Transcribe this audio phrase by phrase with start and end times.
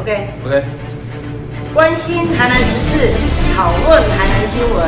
[0.00, 0.62] OK，OK，
[1.74, 3.12] 关心台南时事，
[3.56, 4.78] 讨论台南新闻，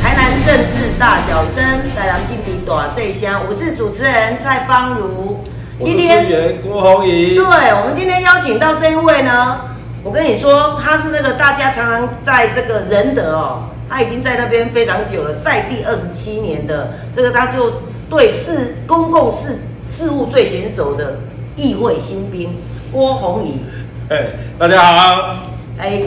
[0.00, 1.64] 台南政治大小生，
[1.96, 3.28] 台南劲敌大细声。
[3.48, 5.40] 我是主持人蔡芳如。
[5.78, 7.34] 我是市员郭宏仪。
[7.34, 9.60] 对，我们今天邀请到这一位呢，
[10.04, 21.18] 我跟你说，他是那个大家常常在这个仁德哦，他已经在那边非常久了，在地二十七年的这个，他就对事公共事事务最娴熟的
[21.56, 22.54] 议会新兵
[22.92, 23.60] 郭宏仪。
[24.08, 25.36] 哎，大家好。
[25.78, 26.02] 哎，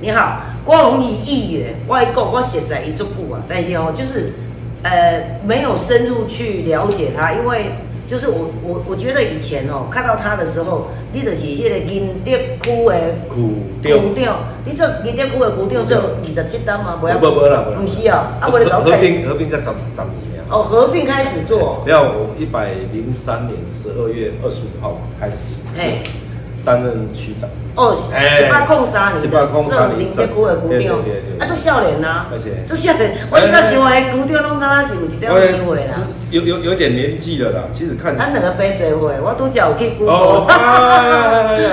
[0.00, 4.32] 你好，郭荣仪议员，我跟你讲，我写在一足久啊，但是哦，就是
[4.82, 7.66] 呃没有深入去了解他，因为
[8.08, 13.52] 就是我我我觉得以前哦看到他的时候，你就是迄个银德区的苦
[13.84, 16.98] 区长，你做银德区的区长做二十七单吗？
[17.00, 20.50] 不不不啦，不是哦，啊，不是搞合并合并在十十年啊。
[20.50, 21.84] 哦，合并开始做。
[21.86, 26.00] 没有，我一百零三年十二月二十五号开始，嘿，
[26.64, 27.48] 担任区长。
[27.76, 30.96] 哦，一百空三年，一百控三年，林德区的区长，
[31.40, 32.62] 啊，做少年呐，而且。
[32.66, 35.94] 做少年，我一直想的区长拢敢若是有一点年岁啦。
[36.30, 38.16] 有有有点年纪了啦，其实看。
[38.16, 40.14] 咱两个比做伙，我拄则有去 Google。
[40.14, 40.46] 哦，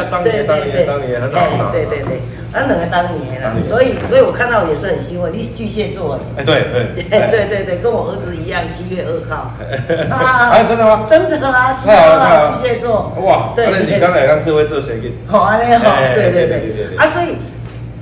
[0.09, 2.21] 当年 当年当年很好对对对，
[2.53, 6.23] 咱两个当年啦，所以所以我看到也是很欣慰，你是巨蟹座的。
[6.37, 7.07] 哎，对 对。
[7.09, 9.53] 对对对，跟我儿子一样，七月二号。
[10.13, 11.05] 啊，真的吗？
[11.09, 13.13] 真的啊，七月二号，巨蟹座。
[13.21, 13.93] 哇，对对。
[13.95, 15.13] 你刚才让这位做谁给？
[15.27, 16.97] 好，安尼好，对对对。
[16.97, 17.37] 啊，所以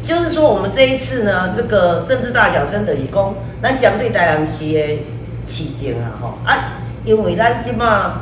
[0.04, 5.00] 就是说，我们这一次呢，这个政治大小生的义工，咱将对台南市的
[5.46, 6.74] 市政啊，吼啊，
[7.06, 8.22] 因为咱即马，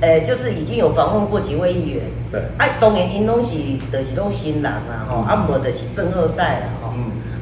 [0.00, 2.04] 诶，就是已经有访问过几位议员，
[2.36, 3.56] 对，啊，当然因拢是，
[3.90, 6.92] 就是拢新人啦，吼，啊，无就是正二代啦，吼，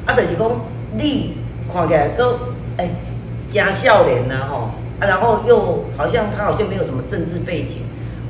[0.05, 0.49] 啊，就是讲
[0.97, 1.35] 你
[1.71, 2.39] 看起来都，
[2.77, 2.89] 诶，
[3.51, 7.79] 真少年啦，吼，啊，然后又好像他好像没有什么政治背景。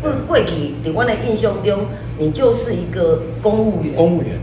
[0.02, 1.86] 过过去，在我的印象中，
[2.18, 3.96] 你就是一个公务员。
[3.96, 4.38] 公务员，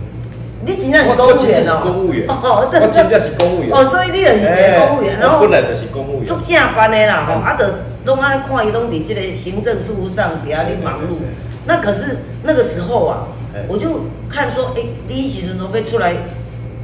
[0.65, 1.81] 你真正是公务员哦。
[1.83, 2.27] 公务员。
[2.31, 3.71] 哦，我真正是公务员。
[3.73, 6.27] 哦，所以你就是一个公务员，然后本来就是公务员。
[6.27, 7.65] 做正班的啦，吼，啊，就
[8.07, 11.21] 拢安尼看伊拢伫即个行政事务上比较咧忙碌。
[11.67, 13.29] 那可是那个时候啊，
[13.69, 16.15] 我就看说，哎，你其实都要出来，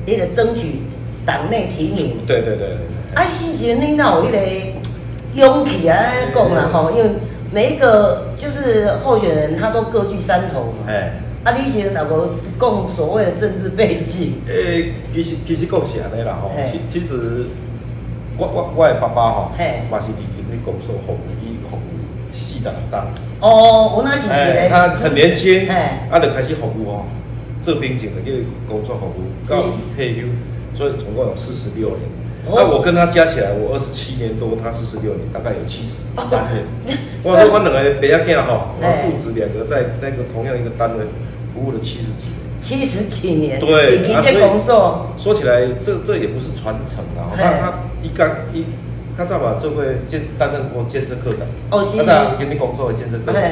[0.07, 0.81] 你得争取
[1.27, 2.19] 党内提名。
[2.27, 2.77] 对对对。
[3.15, 4.39] 啊，以前你哪有迄个
[5.35, 7.11] 勇气啊讲啦吼，因为。
[7.51, 10.85] 每一个就是候选人，他都各据山头嘛。
[10.87, 11.15] 哎，
[11.45, 12.29] 啊，你以前哪个
[12.61, 14.35] 讲所谓的政治背景？
[14.47, 16.51] 诶，其实其实讲是安尼啦吼。
[16.71, 17.47] 其其实
[18.37, 19.51] 我我我的爸爸吼，
[19.91, 20.17] 嘛是伫
[20.51, 21.38] 你工作服务，伊服务
[22.59, 23.07] 四十当。
[23.41, 24.69] 哦，我那是一个。
[24.69, 27.05] 他很年轻，哎，啊，就开始服务哦，
[27.61, 29.65] 做兵警的去工作服务，到
[29.95, 30.27] 退休，
[30.75, 32.01] 所以总共有四十六年。
[32.51, 36.65] 那我跟他加起来，我二十七年多，他四十六年，大概有七十三年。
[37.23, 41.05] 我说我两个北亚囝哈，我父子两个在那个同样一个单位
[41.53, 42.39] 服务了七十几年。
[42.61, 47.31] 七十几年，对，啊，所以说起来，这这也不是传承啊。
[47.37, 48.65] 他他一干一，
[49.19, 53.43] 他早嘛做过建担任过建设科长，哦是，他在跟你工作的建设科长。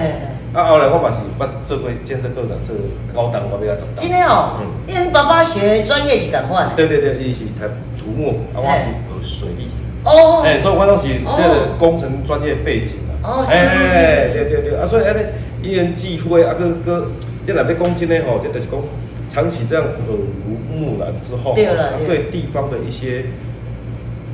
[0.54, 2.76] 啊，后来我嘛是捌做过建设科长，做
[3.12, 3.84] 高档我比较长。
[3.96, 6.68] 真的哦，因为爸爸学专业是赶快。
[6.76, 7.66] 对对对，伊是读
[7.98, 9.68] 土木，啊我是学水利。
[10.04, 10.42] 哦。
[10.46, 13.12] 哎，所以我拢是这个工程专业背景啊。
[13.24, 13.50] 哦，是。
[13.50, 15.20] 对对对，啊，所以安尼
[15.62, 17.08] 一言既会，啊个个。
[17.46, 18.16] 这两边公斤呢？
[18.26, 18.80] 吼，即就是讲
[19.28, 23.22] 长期这样耳濡目染之后，对地方的一些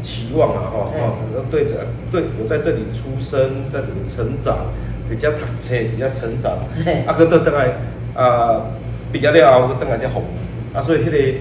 [0.03, 1.15] 期望啊，哈，哈，
[1.51, 4.67] 对着对我在这里出生，在这里成长，
[5.09, 6.53] 在家读册，在家成长，
[7.07, 7.77] 啊，佮到等来
[8.15, 8.67] 啊，
[9.13, 11.39] 毕业了后，佮等来才服务，啊，所以迄个。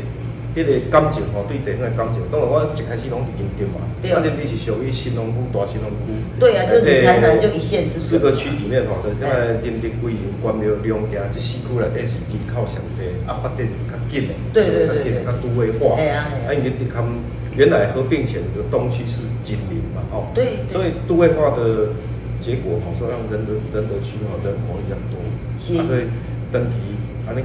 [0.51, 3.79] 迄个感情吼，对地方的感情，当然我一开始拢是认定嘛，
[4.11, 6.11] 啊，认定是属于新农区大新农区。
[6.35, 9.31] 对啊，就台南就一线之四个区里面吼，就因为
[9.63, 15.95] 认定归营、关庙、两家这四区内底是人口上济，啊，发展较紧的，对对对，较都会化。
[15.95, 16.99] 哎啊啊，因为你看
[17.55, 21.95] 原来合并前的东区是紧邻嘛，哦，对，所以都会化的
[22.43, 25.15] 结果吼，说让仁德仁德区吼人口一样多，
[25.55, 26.11] 是，所以
[26.51, 26.91] 等于
[27.23, 27.39] 安尼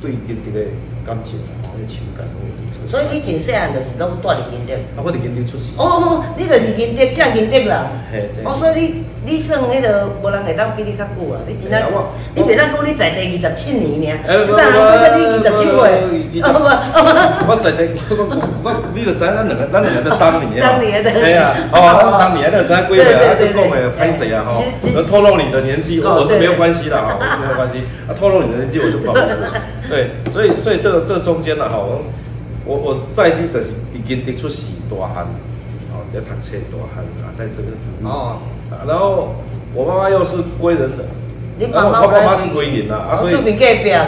[0.00, 0.64] 对认定的。
[1.06, 2.90] 感情啊，迄情感拢会支持。
[2.90, 4.74] 所以你真细汉就是拢住伫金德。
[4.98, 5.78] 啊，我伫金德出世。
[5.78, 7.86] 哦，你就是金德正金德啦。
[8.10, 11.38] 嘿，哦，所以你你算迄个无人会当比你较久啊。
[11.46, 11.78] 你真正，
[12.34, 14.26] 你袂当讲你在地二十七年尔。
[14.26, 14.58] 呃，我我
[17.46, 18.26] 我我在地，我
[18.66, 20.74] 我你就知咱两个咱两个都当年啊。
[20.74, 21.06] 当年的。
[21.10, 23.38] 系啊， 哦，当年的，知几岁啊？
[23.38, 24.58] 就讲诶，歹势啊，吼。
[25.06, 27.82] 透露你的年纪，我是没有关系的哈，没有关系。
[28.06, 29.46] 啊，透露你的年纪，我就不好意思。
[29.88, 32.02] 对，所以所以这这中间呢，哈，我
[32.64, 35.24] 我我在地的是已经得出是大汉，
[35.92, 37.62] 哦，在读册大汉啊，但是
[38.02, 38.38] 哦，
[38.86, 39.34] 然后
[39.74, 41.04] 我妈妈又是归人的，
[41.58, 43.34] 你妈妈我爸妈是归人啦，啊所以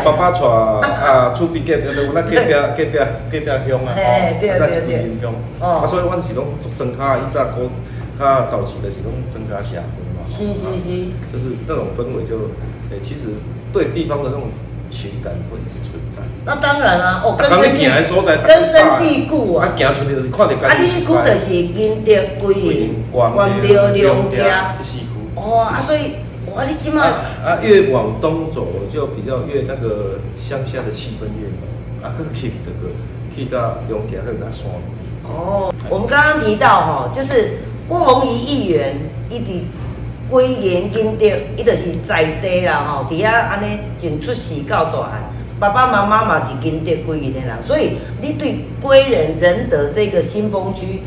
[0.04, 6.46] 爸爸娶啊厝边隔壁，就咱隔壁隔壁隔壁乡啊，哦，再是归人乡，啊所以阮是拢
[6.76, 7.70] 增加伊早古
[8.18, 10.88] 较早期的是拢增加社会嘛，是是是，
[11.32, 12.50] 就是那种氛围就，
[12.90, 13.28] 诶其实
[13.72, 14.50] 对地方的那种
[14.90, 15.97] 情感会一直存在。
[16.44, 17.86] 那当然啊，哦，根深蒂
[18.46, 20.96] 根深蒂固啊，啊行出去就是看到家己是。
[20.96, 25.04] 啊，你区就是仁德、归仁、关庙、两家，这四区。
[25.34, 26.14] 哦啊，所以。
[26.56, 27.02] 哇，你今嘛
[27.44, 32.90] 啊，越往东走就比较越那个乡下的气氛越浓，啊，更 keep 这个
[33.36, 34.72] 去到永田更加爽。
[35.24, 38.96] 哦，我们刚刚提到哈，就是郭宏仪议员，
[39.28, 51.00] 伊伫归仁金德，伊就是在地啦吼，伫遐安尼从出世到大汉，爸爸妈妈嘛是金德归仁的人，所以你对归人仁德这个新丰区。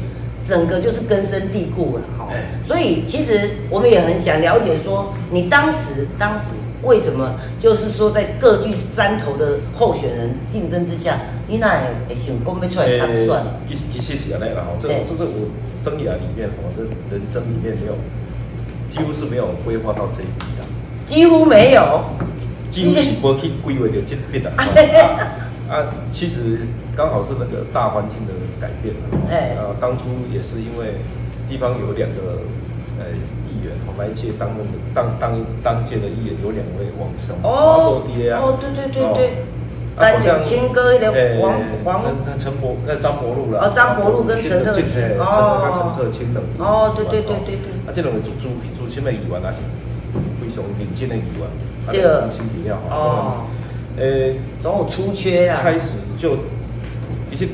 [0.44, 2.28] 整个就是根深蒂固了，哈，
[2.66, 6.46] 所以其实我们也很想了解，说你当时当时
[6.82, 13.30] 为什么就是说在各具山头的候选人竞争之下，你那也想公要出来参选？
[13.70, 17.94] 其实其实是安尼啦，哈，这这是我生涯里面，我的人生里面没有，
[18.90, 20.66] 几乎是没有规划到这一笔的，
[21.06, 22.04] 几乎没有，
[22.72, 24.50] 几乎是不去规划的这笔的。
[25.70, 29.02] 啊，其实刚好是那个大环境的改变了。
[29.30, 31.00] 哎，啊，当初也是因为
[31.48, 32.44] 地方有两个
[33.00, 33.08] 呃
[33.48, 37.36] 议员，我们一届当任的当当当届的议员有两位往生。
[37.44, 39.46] 哦，哦，对对对对，
[39.96, 41.54] 好像青哥的黄
[41.86, 43.64] 黄陈陈伯那张伯禄了。
[43.64, 44.84] 哦，张伯禄跟陈特清。
[45.20, 46.44] 哦，陈特清等。
[46.58, 47.72] 哦，对对对对对。
[47.88, 49.60] 啊，这两位主主主亲的议员还是
[50.52, 51.48] 非常领先的议员，
[51.92, 52.02] 对，
[52.32, 52.98] 心比较好。
[52.98, 53.46] 哦。
[53.98, 55.60] 呃，总有出缺啊。
[55.64, 56.36] 开始就
[57.32, 57.46] 一些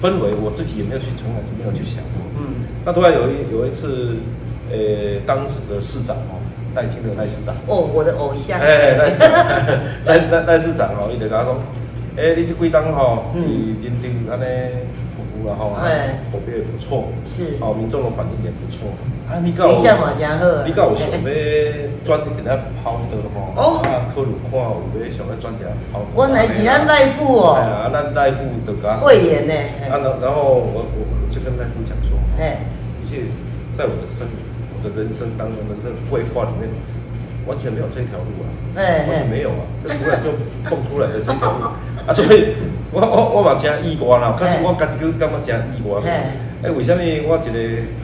[0.00, 2.22] 氛围，我自己也没有去，从来就没有去想过。
[2.38, 2.66] 嗯。
[2.84, 4.16] 那突然有一有一次，
[4.70, 6.38] 呃，当时的市长哦，
[6.74, 7.54] 赖清德赖市长。
[7.66, 8.60] 哦，我的偶像。
[8.60, 9.10] 哎，赖
[10.06, 11.54] 赖赖赖市长哦，伊就讲讲，
[12.16, 14.44] 哎，你这几档吼，你认定安尼。
[15.46, 15.86] 然后啊，
[16.32, 18.90] 口碑也不错，是，哦，民众的反应也不错。
[19.30, 20.66] 啊，你形象嘛真好。
[20.66, 21.18] 你告我想要
[22.04, 26.06] 转一下跑的吼，哦，啊，考虑看有要想要转一下跑的。
[26.14, 27.54] 我乃是咱内部哦。
[27.54, 28.98] 哎呀，咱内部就讲。
[28.98, 29.54] 会员呢。
[29.86, 31.00] 啊，然然后我我
[31.30, 32.66] 就跟内部讲说，哎，
[33.02, 33.30] 一切
[33.78, 34.26] 在我的生
[34.74, 36.66] 我的人生当中的这个规划里面，
[37.46, 40.30] 完全没有这条路啊，哎，完全没有啊，就突然就
[40.68, 41.70] 蹦出来的这条路。
[42.06, 42.54] 啊，所以
[42.96, 46.00] 我我我嘛真意外啦，可是我家己就感觉真意外。
[46.64, 47.52] 哎，为什么我一个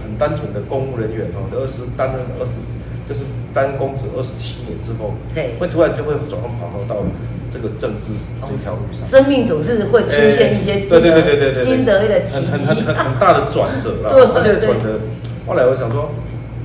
[0.05, 2.77] 很单纯的公务人员哦，二十担任二十，
[3.09, 3.25] 就是
[3.57, 5.17] 当公职二十七年之后，
[5.59, 7.01] 会突然就会转换跑道到
[7.49, 8.13] 这个政治
[8.45, 9.09] 这条路上。
[9.09, 14.13] 生命总是会出现一些对对对对对对新的一个很很很很很大的转折啦。
[14.13, 15.01] 而且转折，
[15.49, 16.13] 后来我想说，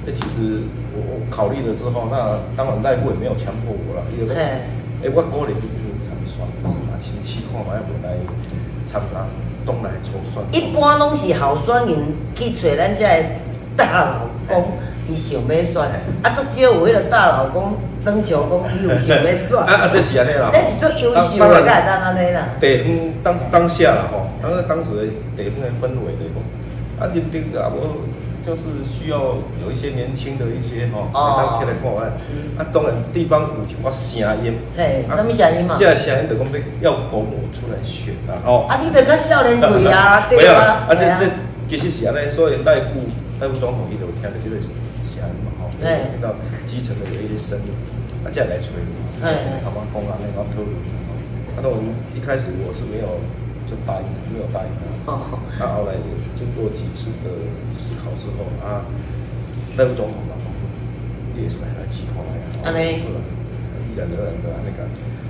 [0.03, 5.56] 哎，其实我我考虑了之后，那当然内部也没有强迫我了，因为哎，我个人。
[6.63, 7.17] 啊，亲戚
[7.52, 8.16] 看嘛，要来
[8.86, 9.26] 参加
[9.66, 10.44] 东来初选。
[10.52, 11.98] 一般拢是候选人
[12.36, 13.04] 去找咱这
[13.76, 14.74] 大老公，
[15.08, 15.82] 伊想要选。
[16.24, 17.74] 啊，足少有迄个大老公
[18.04, 19.58] 征求讲伊有想要选。
[19.60, 20.50] 啊啊，这是安尼啦。
[20.52, 22.50] 这是最优秀的，才会当安尼啦。
[22.60, 22.88] 地方
[23.24, 25.04] 当当下啦吼，当当时的
[25.36, 27.78] 地方的氛围来讲，啊，认定个啊无。
[28.48, 32.16] 就是需要有一些年轻的一些吼，来起来看案。
[32.56, 35.76] 啊，当然地方有一寡声音，嘿，什么声音嘛？
[35.78, 36.48] 这声音就讲
[36.80, 38.39] 要要公我出来选啊。
[38.48, 40.88] 哦，啊，你得较少年贵啊， 对啊。
[40.88, 41.27] 啊，这这
[41.68, 43.04] 其实是安尼，所以代副
[43.38, 46.32] 代副总统伊就听到这个声音嘛，吼，听到
[46.66, 47.68] 基层的有一些声音，
[48.24, 50.72] 啊，这样来催嘛，哎，他们讲啊，那个讨论，
[51.51, 53.20] 啊，那我们一开始我是没有。
[53.67, 54.69] 就答应，没有答应
[55.05, 55.12] 他。
[55.12, 55.19] 哦。
[55.59, 55.93] 那后来
[56.36, 57.29] 经过几次的
[57.77, 58.81] 思考之后啊，
[59.75, 60.33] 那个总统嘛，
[61.36, 62.63] 也是来计划呀。
[62.63, 63.03] 安尼。
[63.93, 64.88] 依然的的那个。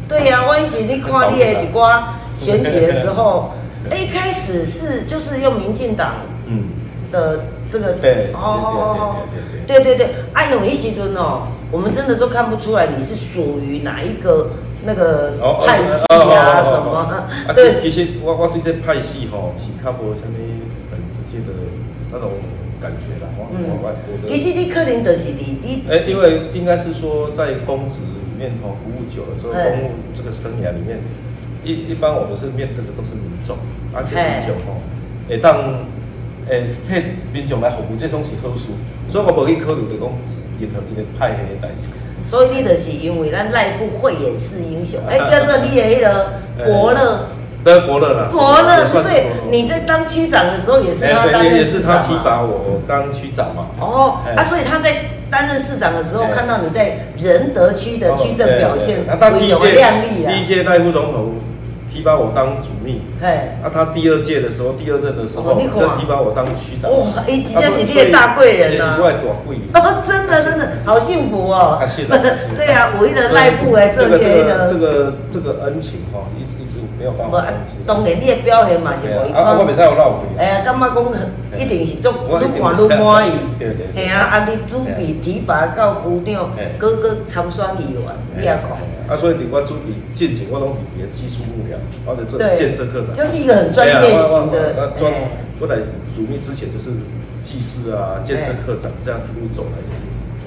[0.07, 3.51] 对呀，我以前你看你的一寡选举的时候，
[3.91, 6.15] 一开始是就是用民进党
[6.45, 6.63] 嗯
[7.11, 7.41] 的
[7.71, 9.17] 这个对哦
[9.65, 14.49] 对对对，啊，有一时阵哦，我们真的都看不出来你是属于哪一个。
[14.85, 15.31] 那个
[15.65, 17.25] 派系啊什么？
[17.53, 20.37] 对，其实我我对这派系吼是较无什么
[20.91, 21.53] 很直接的
[22.11, 22.31] 那种
[22.79, 23.27] 感觉啦。
[23.37, 23.91] 我我我
[24.21, 24.29] 的。
[24.29, 25.83] 其实你可能就是你你。
[25.89, 31.01] 哎，因为应该是说在公职里面吼服务久了之后，公务这个生涯里面，
[31.63, 33.57] 一一般我们是面对的都是民众，
[33.93, 34.79] 而且民众吼，
[35.27, 35.73] 会当
[36.47, 37.01] 诶替
[37.33, 38.69] 民众来服务，这种是好事，
[39.09, 40.07] 所以我无去考虑着讲
[40.61, 41.89] 任何一个派系的代志。
[42.29, 46.25] 所以你就是因为咱赖富慧眼识英雄，哎， 叫做你的迄个
[46.65, 47.19] 伯乐，
[47.63, 53.67] 对伯乐啦，伯乐对，你在当区长的时候也是他当也是他提拔我当区长嘛。
[53.79, 54.95] 哦，啊，所以他在
[55.29, 60.31] 担任市长的时候，看到你在仁德区的区政表现非常亮丽啊。
[60.31, 61.33] 第一届赖副总统。
[61.97, 63.27] 提拔我当主秘，嘿，
[63.63, 69.01] 啊，他第二届的时候，第二任的时候，他提拔我当区长，哇，哎，真的是你的大贵人呐，
[69.73, 72.13] 哦，真的真的好幸福哦，太幸福，
[72.55, 77.43] 对啊，唯一的赖部哎，这个这个这个这个恩情哈，一直一直没有办法。
[77.87, 80.37] 当然你的表现嘛是袂使有浪费。
[80.37, 81.03] 哎呀，感觉讲
[81.59, 82.29] 一定是足愈
[82.61, 84.05] 看愈满意，对对。
[84.05, 88.03] 系啊，啊，你主秘提拔到区长，各个参选议员，
[88.37, 88.77] 你也看。
[89.07, 94.75] 啊，所以你我准备进前，我拢伫伫个技术幕僚，或者做建设科长，就是一个很专业型的。
[94.75, 95.11] 啊，专
[95.59, 95.77] 我来
[96.13, 96.91] 主秘之前就是
[97.41, 99.97] 技师啊，建设科长这样一路走来就是。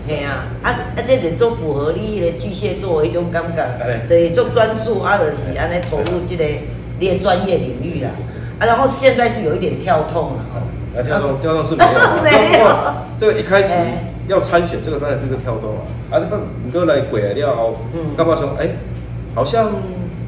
[0.07, 3.65] 嘿啊，啊啊，这是做符合你的巨蟹座的一种感觉，
[4.07, 6.45] 对，做专注啊，就是安尼投入这个
[6.99, 8.11] 你的专业领域啦。
[8.59, 10.61] 啊，然后现在是有一点跳痛了哦。
[10.97, 12.95] 啊，跳动跳动是没有， 没有。
[13.19, 13.73] 这个一开始。
[14.29, 15.83] 要参选，这个当然是个跳动啊！
[16.11, 18.51] 啊，这个你哥来鬼了，嗯，干嘛说？
[18.59, 18.69] 哎，
[19.35, 19.73] 好像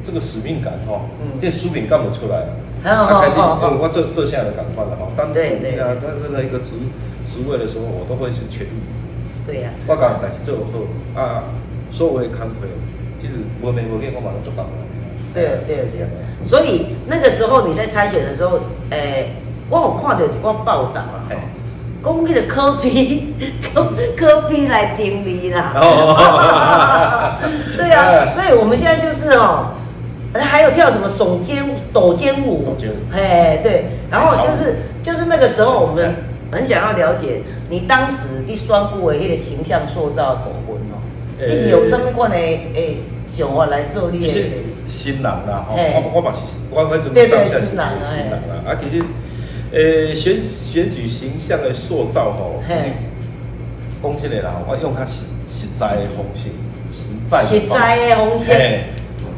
[0.05, 2.47] 这个使命感哈，嗯，这书饼干不出来了，
[2.83, 5.07] 他开心，嗯，我这这下的感官了哈。
[5.15, 6.75] 当主力啊，当任何一个职
[7.27, 8.83] 职位的时候，我都会去全力。
[9.45, 9.69] 对呀。
[9.87, 10.61] 我讲但是最后
[11.15, 11.43] 啊，
[11.91, 12.67] 所谓的康亏，
[13.21, 14.69] 其实我没我跟我马上做到了。
[15.33, 16.07] 对对对。
[16.43, 18.59] 所以那个时候你在参选的时候，
[18.89, 19.35] 诶，
[19.69, 21.23] 我有看到一个报道啊。
[22.03, 23.33] 讲迄个科比，
[23.73, 25.73] 科科比来听你啦。
[27.75, 29.71] 对啊，所以我们现在就是哦，
[30.33, 32.65] 还有跳什么耸肩抖肩舞。
[32.65, 32.95] 抖肩舞。
[33.13, 36.13] 哎，对，然后就是就是那个时候，我们
[36.51, 40.99] 很想要了解你当时你宣布的迄个形象塑造部分哦。
[41.47, 44.33] 你是有什么款的诶想法来做你的？
[44.85, 49.03] 新人啦，吼，我我嘛是，我我准备当下是新人啦，啊，其实。
[49.73, 52.61] 诶，选选举形象的塑造吼，
[54.03, 56.49] 讲起来啦，我用较实实在的方式，
[56.91, 58.51] 实在实在的方式，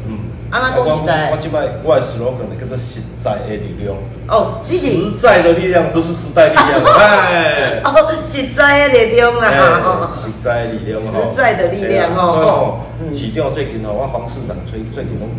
[0.06, 3.96] 嗯，啊那讲实在，我即摆我的 slogan 叫做实在的力量。
[4.28, 12.80] 哦，实在的力量不是时代力量，哎，哦，实在的力量啊，实在的力量，实在的力量哦。
[13.10, 15.30] 市长最近吼，我黄市长最最近拢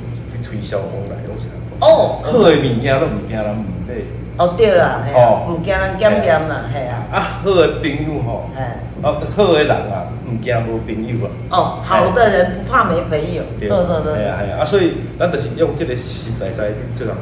[0.44, 1.46] 推销往来，拢是
[1.82, 3.94] 哦，好的物件都唔惊人唔买。
[4.38, 7.02] 哦，对啦，哦，唔惊人检验啦，系啊。
[7.12, 11.28] 啊，好的朋友吼，哎，哦，好的人啊，唔惊无朋友啊。
[11.50, 13.42] 哦，好的人不怕没朋友。
[13.60, 14.14] 对对对。
[14.14, 17.16] 系啊系啊，啊，所以咱就是用这个实实在在的做人，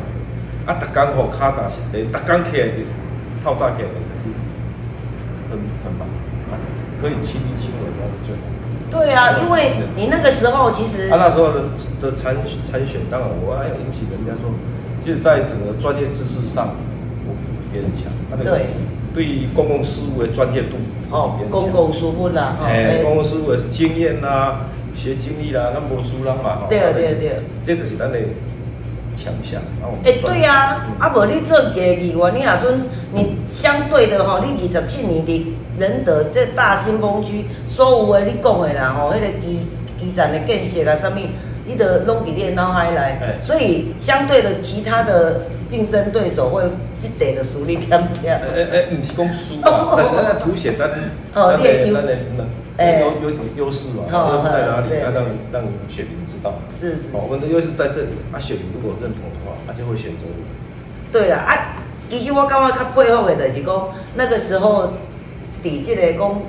[0.67, 2.67] 啊，逐工吼卡打实地，逐工起来
[3.41, 4.35] 套炸起来，就是
[5.47, 5.55] 很
[5.87, 6.03] 很忙，
[7.01, 8.43] 可以亲力亲为，这样最好。
[8.91, 11.07] 对啊，因为你那个时候其实。
[11.09, 11.61] 他那时候的
[12.01, 14.51] 的参参选，当然我要引起人家说，
[15.01, 16.75] 就是在整个专业知识上。
[17.75, 18.07] 别人强，
[18.41, 18.67] 对，
[19.13, 20.77] 对公共事务的专业度
[21.11, 28.17] 哦，公共事务啦，哎，公共事务的经验啦、学经历啦，那无输人嘛，对啊对啊对啊，这就是咱的
[29.17, 29.61] 强项。
[30.05, 32.81] 哎，对呀，啊无你做业议员，你若准
[33.13, 39.59] 你相对的吼，你二十七年的仁德这大新风区，所有的你讲的啦吼，迄个基
[39.99, 41.19] 基站的建设啦，啥物，
[41.65, 45.41] 你得拢伫你脑海来，所以相对的其他的。
[45.67, 46.63] 竞争对手会
[46.99, 47.89] 即地的输你点
[48.21, 48.39] 点。
[48.53, 50.89] 诶诶，唔是讲输啊， 咱咱凸显咱
[51.33, 52.17] 咱的咱的
[52.77, 54.99] 那有有一种优势嘛，优势在哪里？
[55.01, 56.53] 要让让选民知道。
[56.69, 57.03] 是是。
[57.13, 60.43] 我们的优势在这里，啊，选民如果认同的话，他就会选择你。
[61.11, 61.51] 对啦，啊，
[62.09, 64.93] 其实我感觉较佩服的，就是讲那个时候，
[65.63, 66.41] 伫即个讲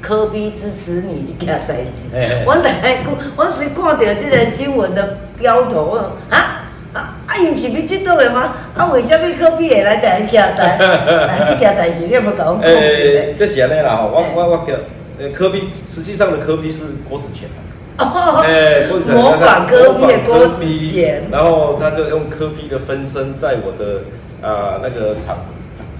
[0.00, 2.08] 科比支持你这件代志。
[2.46, 5.98] 我大概讲，我随看到这个新闻的标头，我
[6.34, 6.62] 啊。
[6.94, 8.54] 啊，伊毋是你即倒的吗？
[8.76, 10.76] 啊，为什么科比会来台湾徛台？
[11.26, 14.74] 啊，这件代志你有无甲我讲诶，这是安尼啦吼，我我我叫
[15.18, 17.48] 呃科比，实际上的科比是郭子乾。
[17.98, 18.42] 哦。
[18.46, 19.16] 诶，郭子乾。
[19.16, 21.30] 模仿科比的郭子乾。
[21.30, 24.02] 然后他就用科比的分身在我的
[24.46, 25.36] 啊那个厂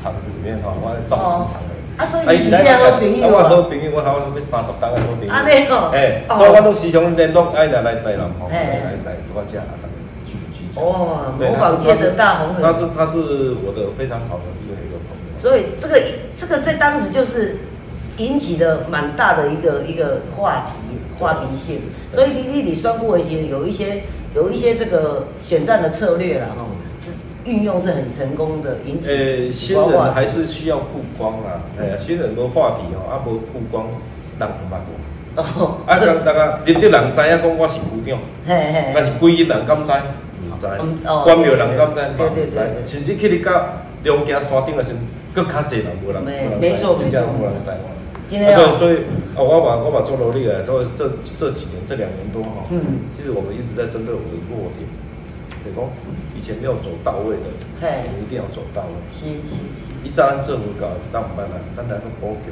[0.01, 1.73] 厂子里面哈，我造市场的。
[1.97, 3.33] 啊，所以你是好朋友啊？
[3.33, 5.33] 我好朋友，我好要三十单个好朋友。
[5.33, 5.91] 安尼哦。
[5.93, 8.59] 诶，所以我都时常联络，爱来来台南吼，来
[9.05, 9.61] 来多家。
[10.77, 16.01] 哦，模仿界的大红人，他是他是我的非常好的一个一个朋友，所以这个
[16.39, 17.57] 这个在当时就是
[18.19, 21.81] 引起了蛮大的一个一个话题话题性，
[22.13, 24.03] 所以你你你算过一些有一些
[24.35, 26.67] 有一些这个选战的策略了哈，
[27.45, 33.87] 运用是很成功的，引起呃新人还是需要曝光啊，哎新人多话题哦，阿无曝光
[34.39, 38.19] 人唔捌过，哦，啊大家真正人知影讲我是局长，
[38.95, 39.93] 但是几个人敢知？
[40.59, 40.67] 知，
[41.25, 43.53] 关庙人敢知，嘛唔知，甚至去你到
[44.05, 44.91] 龙家山顶的时，
[45.35, 47.71] 更较济人无人，没错没错，真正无人知。
[48.27, 48.97] 所以所以
[49.37, 54.83] 啊，我把我把做努力了，做这这几年这两年多哈，嗯，其实我们一直在针对我们的弱点，
[55.63, 55.87] 比如
[56.35, 57.47] 以前没有走到位的，
[57.81, 58.95] 嘿，一定要走到位。
[59.15, 59.95] 是是是。
[60.03, 62.51] 一站政府搞，当唔办啦，当然都补救。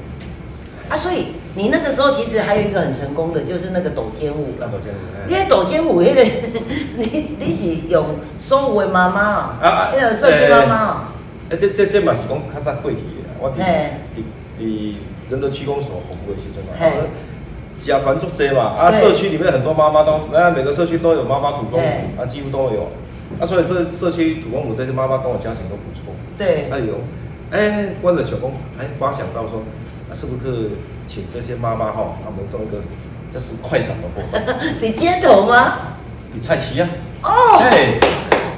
[0.88, 4.52] 啊，所以你那个时候其实还有一个很成功的，就是那个抖肩舞。
[4.60, 5.28] 抖肩舞。
[5.28, 6.30] 因为抖肩舞，因为
[6.96, 8.04] 你你是用
[8.38, 11.12] 所有的妈妈啊，啊，那个社区妈妈啊。
[11.50, 14.22] 哎，这这这嘛是讲较早过去的，我伫伫
[14.60, 14.94] 伫。
[15.30, 17.08] 仁德区公所红过一些，真的，
[17.80, 21.86] 家团做这嘛，啊，社区里面很多妈妈都，那，每个社区都有妈妈土公母，
[22.20, 22.90] 啊，几乎都有，
[23.40, 27.00] 啊，所以这社区土公母这些妈妈跟我家庭都不错，对，哎有，
[27.50, 29.62] 哎，关着小工，哎，发想到说，
[30.08, 30.70] 啊，是不是
[31.06, 32.82] 请这些妈妈哈，他们做一个，
[33.32, 35.72] 这是快闪的活动， 你街头吗？
[36.32, 36.88] 你菜齐呀？
[37.22, 37.98] 哦，对，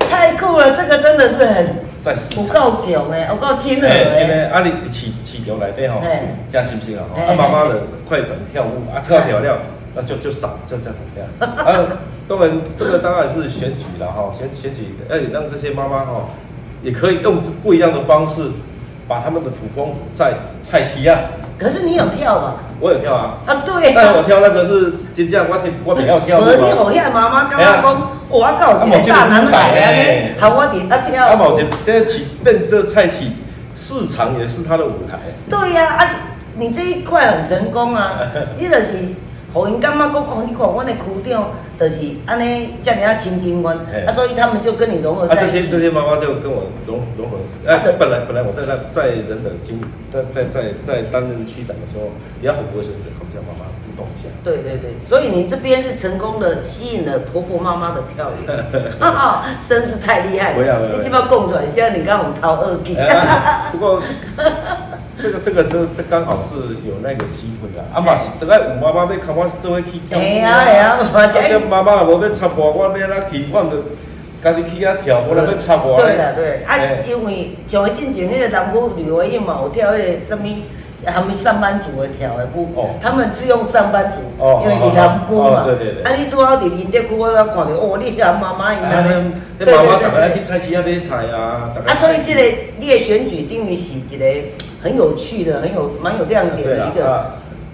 [0.09, 1.87] 太酷了，这个真的是很。
[2.37, 4.05] 不够强诶，不够亲和诶。
[4.15, 6.01] 真诶，啊，你市市场内底吼，
[6.49, 7.03] 真心心啊！
[7.17, 9.59] 啊，妈妈的快闪跳舞啊，跳跳跳，
[9.93, 11.57] 那就就闪，就这样这样。
[11.57, 11.99] 啊，
[12.29, 16.29] 当然，这个当然是选举了哈，选选举，哎，让这些妈妈哈，
[16.81, 18.53] 也可以用不一样的方式，
[19.09, 21.19] 把他们的土风在菜齐啊。
[21.59, 22.55] 可是你有跳吗？
[22.79, 23.39] 我有跳啊！
[23.47, 23.93] 啊，对。
[23.95, 26.39] 但我跳那个是真正我跳，我不要跳。
[26.39, 27.83] 无你好遐妈妈跟我讲，
[28.29, 31.27] 我搞一个大男孩啊，喊我底下跳。
[31.27, 33.33] 啊，某些这起变这菜起
[33.75, 35.19] 市场也是他的舞台。
[35.49, 36.11] 对呀，啊，
[36.57, 38.21] 你这一块很成功啊，
[38.59, 38.99] 你就是。
[39.57, 45.45] 互因感觉讲哦，你看阮的区长就是安尼这样啊亲近阮，啊，所以他们就跟你融合在一起。
[45.45, 47.39] 啊，这些这些妈妈就跟我融融合。
[47.65, 49.81] 哎，本来本来我在那在人等经
[50.13, 53.86] 在在在在担任区长的时候，也很多时候跟这样妈妈互
[54.45, 58.65] 对对对，所以你这边是成功的吸引了婆婆妈妈的票源，
[59.69, 60.91] 真是太厉害了。
[60.93, 62.95] 你这把供出来，现在你刚我们掏二 K。
[63.73, 64.03] 不过。
[65.19, 67.89] 这个这个这刚好是有那个机会啊！
[67.95, 70.53] 啊嘛是，等下有妈妈要看我做伙去跳舞啊！
[71.15, 73.49] 啊，这妈妈无要插我，我要哪去？
[73.51, 73.83] 我就
[74.45, 75.97] 家己去遐跳，我来要插我。
[76.03, 76.77] 对啦对，啊，
[77.09, 80.45] 因为像进前迄个南部旅游业嘛，有跳迄个什么，
[81.05, 82.69] 他们上班族的跳的舞，
[83.03, 85.65] 他们只用上班族，因为你南部嘛。
[85.65, 86.03] 对对对。
[86.03, 89.05] 啊，你拄好伫林德区，我看到哦，你遐妈妈因啊。
[89.59, 91.73] 对妈妈逐个去菜市啊买菜啊。
[91.87, 92.41] 啊，所以这个
[92.79, 94.25] 你的选举等于是一个。
[94.83, 97.11] 很有趣的，很有蛮有亮点的一个，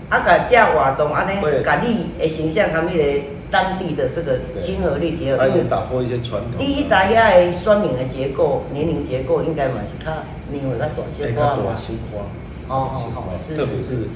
[0.09, 1.33] 啊，甲这活动安尼，
[1.63, 6.53] 甲你的形象和迄个当地的这个亲和力结合，因为打破一些传统。
[6.57, 10.11] 第一，大家的选民的结构、年龄结构应该嘛是较
[10.51, 11.77] 年龄较大些寡嘛。
[12.69, 14.09] 哦哦哦，是特别是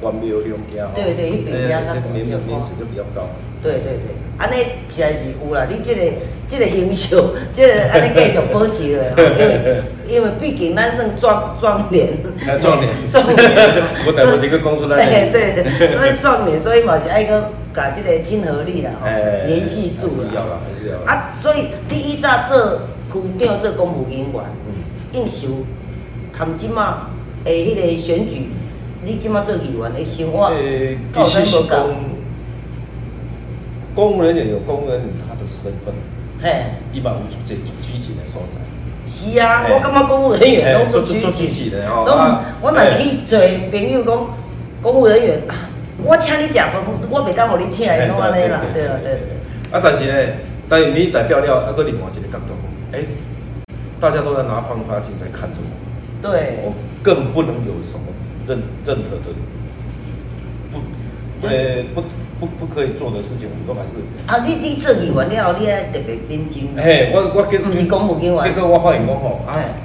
[0.00, 3.28] 关庙两家，对对，一边家较大些花，就比较高。
[3.62, 4.56] 对对对，安尼
[4.88, 6.00] 实在是有啦，你这个
[6.48, 7.20] 这个形象，
[7.54, 9.14] 这个安尼继续保持了，
[10.10, 12.08] 因为因为毕竟咱算壮壮年，
[12.60, 13.38] 壮年，壮年，
[14.04, 19.06] 我等我这个工作来，对对，所以壮年，所以嘛是爱个搞这个亲和力啦，吼，
[19.46, 20.98] 联系住了，要啦，还是要。
[21.06, 22.82] 啊，所以第一站做
[23.12, 24.28] 区长做公务人员，
[25.12, 25.64] 应酬
[26.32, 27.10] 含即嘛
[27.44, 28.50] 诶，迄个选举，
[29.04, 30.50] 你即马做议员的生活，
[31.12, 31.86] 高山无讲。
[33.94, 35.92] 公务人员有公务人员他的身份，
[36.40, 38.58] 嘿，一般有做这做举起的所在。
[39.06, 42.06] 是啊，我感觉公务人员拢做做举起的哦。
[42.62, 43.38] 我我若去做
[43.70, 44.26] 朋友讲
[44.80, 45.42] 公务人员，
[46.02, 46.72] 我请你食饭，
[47.10, 49.36] 我袂当互你请，拢安尼啦，对啊对对。
[49.70, 50.32] 啊，但是呢，
[50.70, 52.54] 但是你代表了那个另外一个角度，
[52.92, 53.00] 哎，
[54.00, 55.68] 大家都在拿放大镜在看着我，
[56.22, 58.06] 对，我更不能有什么
[58.46, 59.34] 任任何的
[60.70, 62.02] 不，呃不。
[62.42, 64.02] 不不可以做的事情，我们都还是。
[64.26, 66.66] 啊，你你做议员了，你还特别认真。
[66.74, 67.62] 嘿，我我跟。
[67.62, 68.34] 不是公务员。
[68.52, 69.78] 结果我发现讲吼，哎，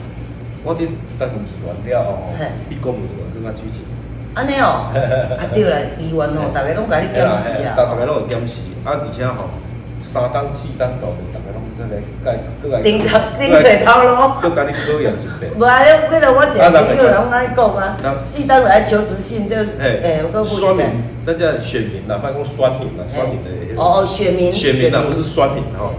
[0.63, 2.33] 我伫当议员了吼，
[2.67, 3.85] 比公务员更加积极。
[4.33, 4.89] 安尼哦。
[4.89, 7.77] 啊对啦，议员哦，大家拢甲你检视啊。
[7.77, 9.53] 大大家拢有检视，啊而且吼，
[10.01, 12.81] 三档四档搞大家拢在来改，搁来。
[12.81, 14.37] 顶头顶水头咯。
[14.41, 15.51] 搁甲你考验一遍。
[15.57, 15.79] 无啊，
[16.11, 17.97] 为了我一个朋友拢爱讲啊，
[18.29, 20.85] 四档来求职信就，诶，我讲不说明。
[21.25, 23.49] 那叫选民呐，办公酸民呐，酸民的。
[23.75, 24.51] 哦哦，选民。
[24.51, 25.91] 选民呐，不是酸民哈。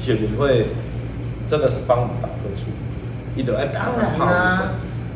[0.00, 0.66] 选民 会
[1.48, 2.70] 真的是帮你打分数，
[3.34, 4.72] 你得爱当然啦。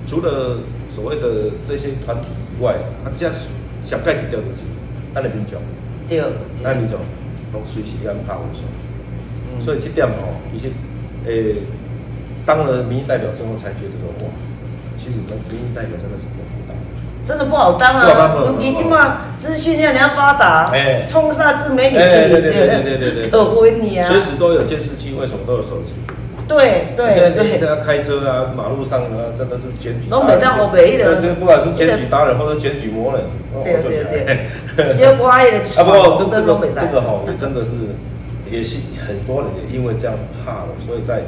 [0.06, 0.58] 除了
[0.94, 3.30] 所谓的这些团体以外，啊，这
[3.82, 4.64] 上盖比较就是
[5.14, 5.60] 咱的民众。
[6.08, 6.20] 对。
[6.62, 6.98] 咱民众
[7.52, 8.62] 都随时要打分数。
[9.60, 10.72] 所以这点哦，其实
[11.26, 11.56] 诶，
[12.46, 14.32] 当了民意代表之后，才觉得说哇，
[14.96, 16.76] 其实当民意代表真的是不好当。
[17.24, 18.34] 真的不好当啊！
[18.44, 24.08] 尤其今嘛资讯量要发达，哎冲上自媒体去，对对对对对对，可温你啊！
[24.08, 25.92] 随时都有监视器，为什么都有手机？
[26.48, 30.10] 对对现在现在开车啊，马路上啊，真的是检举。
[30.10, 33.22] 都每当我每一个，不管是检举达人或者检举魔人，
[33.62, 34.04] 对对
[34.76, 35.58] 对， 小乖的。
[35.58, 37.70] 啊，不过这这个这个哈，真的是
[38.52, 41.22] 也是很多人也因为这样怕了，所以在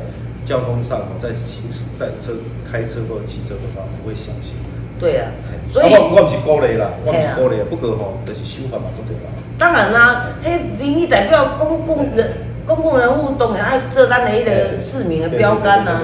[0.44, 2.32] 交通上在行驶在车
[2.70, 4.54] 开车或者骑车的话不会小心。
[5.00, 5.32] 对啊，
[5.72, 9.32] 所以我我不是鼓励啦，我不是鼓励，不过吼就是修法嘛做对啦。
[9.58, 12.32] 当然啦，迄民意代表公共人。
[12.66, 16.00] 公共人物当然爱做咱的迄个市民的标杆呐，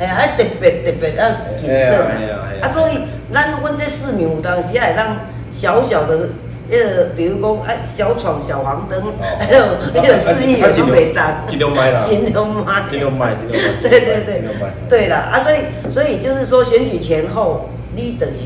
[0.00, 2.50] 哎，还特别特别要谨慎啊。
[2.60, 5.16] 啊，所以咱阮这市民有当时也会当
[5.52, 6.28] 小小的，迄
[6.78, 9.02] 个比如讲哎，小闯小黄灯，
[9.38, 9.62] 还有
[9.94, 14.42] 迄个示意也都袂当，尽量卖啦，尽量卖，尽量卖，尽量卖，对对对，
[14.88, 15.56] 对啦啊，所以
[15.90, 18.44] 所以就是说选举前后，你就是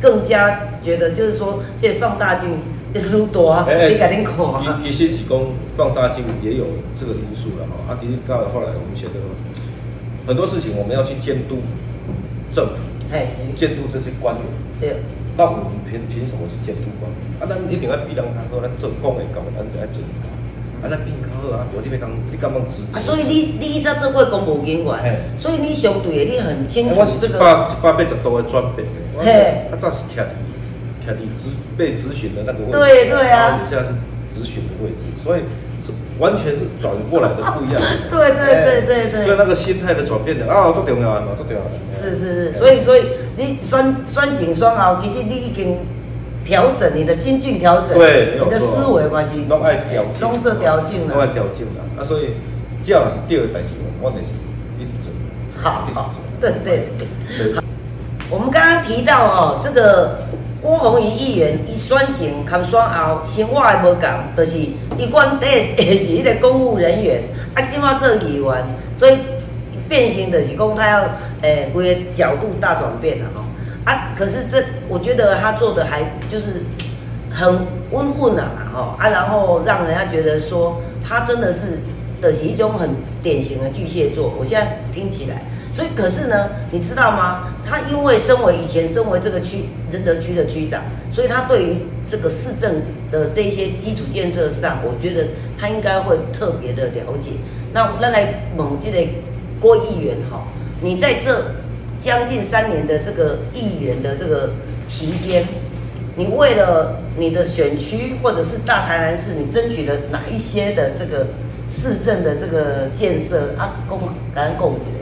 [0.00, 2.48] 更加觉得就是说这放大镜。
[2.92, 4.36] 就是愈大，你赶紧看。
[4.84, 5.38] 其其实是讲
[5.78, 7.94] 放大镜也有这个因素了哈。
[7.94, 9.14] 啊，其实到后来我们觉得
[10.26, 11.62] 很多事情我们要去监督
[12.52, 12.72] 政府，
[13.10, 14.44] 哎，监督这些官员。
[14.78, 14.96] 对。
[15.36, 17.10] 那我们凭凭什么是监督官？
[17.40, 20.02] 啊，咱一定要比人较好，咱做讲的讲，咱就要做。
[20.82, 22.92] 啊，咱比较好啊，我你别讲，你敢讲直接？
[22.92, 27.02] 啊，所以你你一直做过公务人员，所以你相对的你很清楚这个。
[27.02, 29.24] 我是一百一百八十度的转变的。
[29.24, 29.68] 嘿。
[29.70, 30.26] 啊，早是徛伫。
[31.04, 33.90] 看你咨被咨询的那个位置，对对啊，你现在是
[34.30, 35.46] 咨询的位置，所以是
[36.22, 37.82] 完全是转过来的不一样。
[38.08, 41.60] 对对对对对，所以那个心态的转变的啊，做重要啊，做重要。
[41.90, 43.02] 是是是，所以所以
[43.36, 45.78] 你双双紧双后，其实你已经
[46.44, 51.82] 调整你的心境，调整对，你的思维嘛是拢爱调整，拢做调整了，拢爱调整了。
[51.98, 52.34] 啊，所以
[52.84, 54.30] 只要是第二代志，我就是
[54.78, 55.10] 一直做。
[55.60, 56.86] 好好，对对
[57.36, 57.54] 对。
[58.30, 60.18] 我们刚刚提到哦，这个。
[60.62, 65.46] 郭宏仪议员伊选前、参选后，生活的无共，就是伊原底
[65.76, 67.20] 也 是迄个公务人员，
[67.52, 68.64] 啊，即马做议员，
[68.96, 69.18] 所以
[69.88, 71.04] 变形就是讲他要
[71.40, 73.42] 诶，规个角度大转变了吼。
[73.84, 76.62] 啊，可是这我觉得他做的还就是
[77.28, 81.80] 很温润啊，吼啊，然后让人家觉得说他真的是
[82.20, 82.88] 的是一种很
[83.20, 84.32] 典型的巨蟹座。
[84.38, 85.42] 我现在听起来。
[85.74, 87.48] 所以，可是呢，你知道吗？
[87.66, 97.30] 他因为身为以前身为这个区仁德区的区长，所以他对于这个市政的这些基础建设上，我觉得他应该会特别的了解。
[97.72, 98.98] 那那来猛记的
[99.58, 100.46] 郭议员哈，
[100.82, 101.52] 你在这
[101.98, 104.50] 将近三年的这个议员的这个
[104.86, 105.42] 期间，
[106.16, 111.28] 你为了你的选区或者是大台南市，你争取了哪一些的这个
[111.70, 113.80] 市政的这个建设啊？
[113.88, 114.00] 公
[114.34, 115.01] 刚公一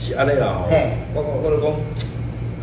[0.00, 0.66] 是安尼啦吼，
[1.12, 1.70] 我我我就讲，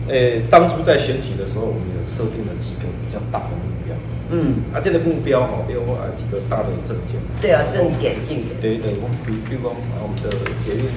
[0.10, 3.94] 诶，当初在选举的时候，我们有设定了几个比较大的目标。
[4.34, 7.22] 嗯，啊，这个目标吼，比如说啊几个大的证件。
[7.40, 8.58] 对啊，正点进点。
[8.60, 10.34] 对对，我们比比如讲啊，我们的
[10.66, 10.90] 捷运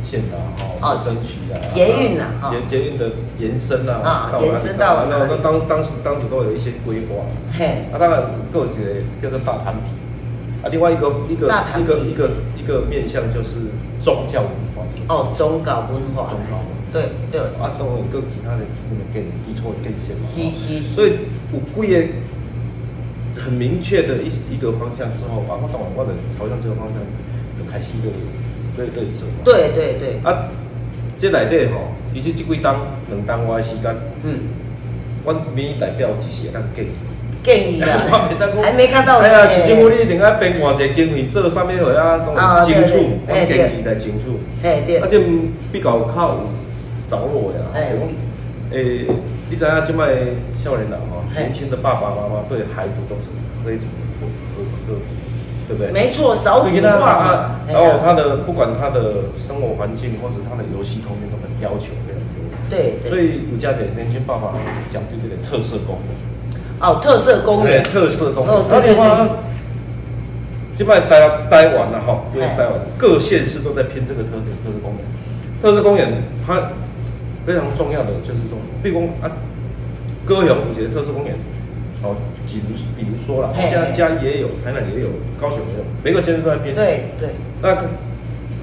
[0.00, 3.10] 线啊，哦，争取啊，捷运啊，捷捷运的
[3.42, 7.26] 延伸啊，啊，延伸到那那当当时当时都有一些规划。
[7.50, 8.66] 嘿，啊，当然各个
[9.20, 9.90] 叫做大摊比。
[10.62, 14.50] 啊，另外一个一个一个一个一个面向就是宗教文
[14.80, 15.14] 化。
[15.14, 16.30] 哦，宗教文化。
[16.30, 16.78] 宗教文化。
[16.92, 17.40] 对对。
[17.60, 20.26] 啊，当然有其他的那个建基础的建设嘛。
[20.28, 20.94] 是是是。
[20.94, 22.08] 所以有几个
[23.40, 26.98] 很明确的一一个方向之后，啊，我当然我的朝向这个方向
[27.58, 28.10] 就开始对
[28.76, 29.26] 对对走。
[29.44, 30.20] 对对对。
[30.24, 30.48] 啊，
[31.18, 34.50] 这内底吼，其实这几档两档我的时间，嗯，
[35.24, 36.88] 我民意代表只是当建议。
[37.42, 37.96] 建议 啦，
[38.62, 39.18] 还没看到。
[39.20, 42.20] 哎呀，市政府你一定要编换一个经费，做啥物货啊？
[42.36, 44.40] 讲清楚，我建议来清楚。
[44.62, 44.98] 哎对。
[44.98, 45.18] 啊，这
[45.72, 46.40] 比较靠有
[47.08, 47.60] 着落呀。
[47.74, 47.92] 哎。
[48.72, 49.06] 诶，
[49.50, 50.06] 你知影即摆
[50.54, 53.26] 少年人吼，年轻的爸爸妈妈对孩子都是
[53.66, 53.88] 非常
[54.20, 55.00] 呵呵呵，
[55.66, 55.90] 对不对？
[55.90, 57.60] 没错，少子化啊。
[57.66, 62.46] 然后他的不管他的生活环境或者他的游戏空间都很要求非常多。
[62.70, 63.10] 对对。
[63.10, 64.54] 所以有家姐年轻爸爸
[64.92, 66.29] 讲究这个特色功能。
[66.80, 68.54] 哦，特色公园，特色公园。
[68.54, 69.28] 哦，打电话，
[70.74, 75.04] 今摆待待完了哈，因为待完，各县市都在拼这个特色特色公园。
[75.60, 76.10] 特色公园
[76.46, 76.72] 它
[77.44, 79.28] 非常重要的就是说，比如啊，
[80.24, 81.36] 高雄有些特色公园，
[82.02, 82.16] 哦，
[82.46, 86.74] 比如比如说了，现在嘉也有，台南也有，高雄也有，每个县市都在拼。
[86.74, 87.28] 对对。
[87.60, 87.76] 那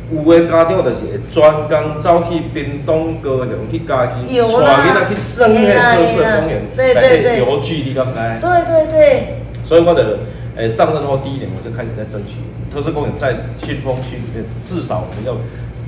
[0.10, 6.62] 有的家长就是会专工走去屏东高雄去家己带囡仔去耍迄个特色公园，
[6.96, 8.40] 来去游距离咁来。
[8.40, 9.36] 对对对。
[9.66, 10.20] 所以我的
[10.56, 12.36] 诶上任后第一年，我就开始在争取
[12.74, 15.36] 特色公园在新丰区里面，至少我们要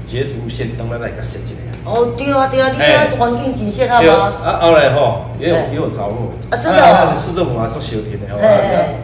[0.06, 1.56] 捷足先登来来个设计。
[1.86, 4.34] 哦，对啊对啊，你遐环境真适合吗？
[4.44, 6.34] 啊，后来吼也有也有着落。
[6.50, 7.16] 啊，真的。
[7.18, 8.38] 市政府还说小田的，吼，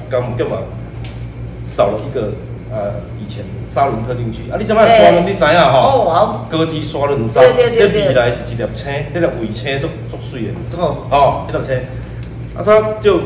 [0.09, 0.57] 刚干嘛
[1.77, 2.33] 找了一个。
[2.75, 2.91] 啊，呃，
[3.23, 5.23] 以前沙仑特定区啊，你怎么沙仑？
[5.25, 5.79] 你知影吼？
[5.79, 6.45] 哦，好。
[6.49, 10.51] 高铁沙仑站，这未来是一粒车，这粒卫车足足水的。
[10.77, 10.97] 哦。
[11.09, 11.73] 哦，这粒车，
[12.53, 13.19] 啊，他就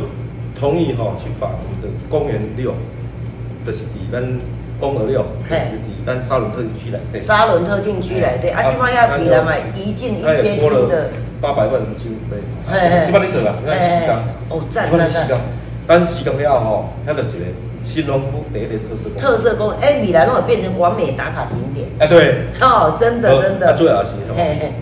[0.60, 2.76] 同意吼去把我们的公园六，
[3.66, 4.22] 就是伫咱
[4.80, 7.20] 公园六，是伫咱沙仑特定区来对。
[7.20, 11.10] 沙仑特定区来对，啊，即摆要未来嘛移进一些新的。
[11.42, 12.38] 八百万经费，
[12.70, 14.16] 哎，即摆你做啦，你看时间，
[14.50, 15.40] 哦，赞赞赞。
[15.88, 17.46] 但时间了吼，遐就一个。
[17.82, 21.88] 新农夫第一个特色公特色公哎，米兰都会变成完美打卡景点。
[22.00, 23.74] 哎，对，哦，真的真的。
[23.76, 24.40] 最主要是什么？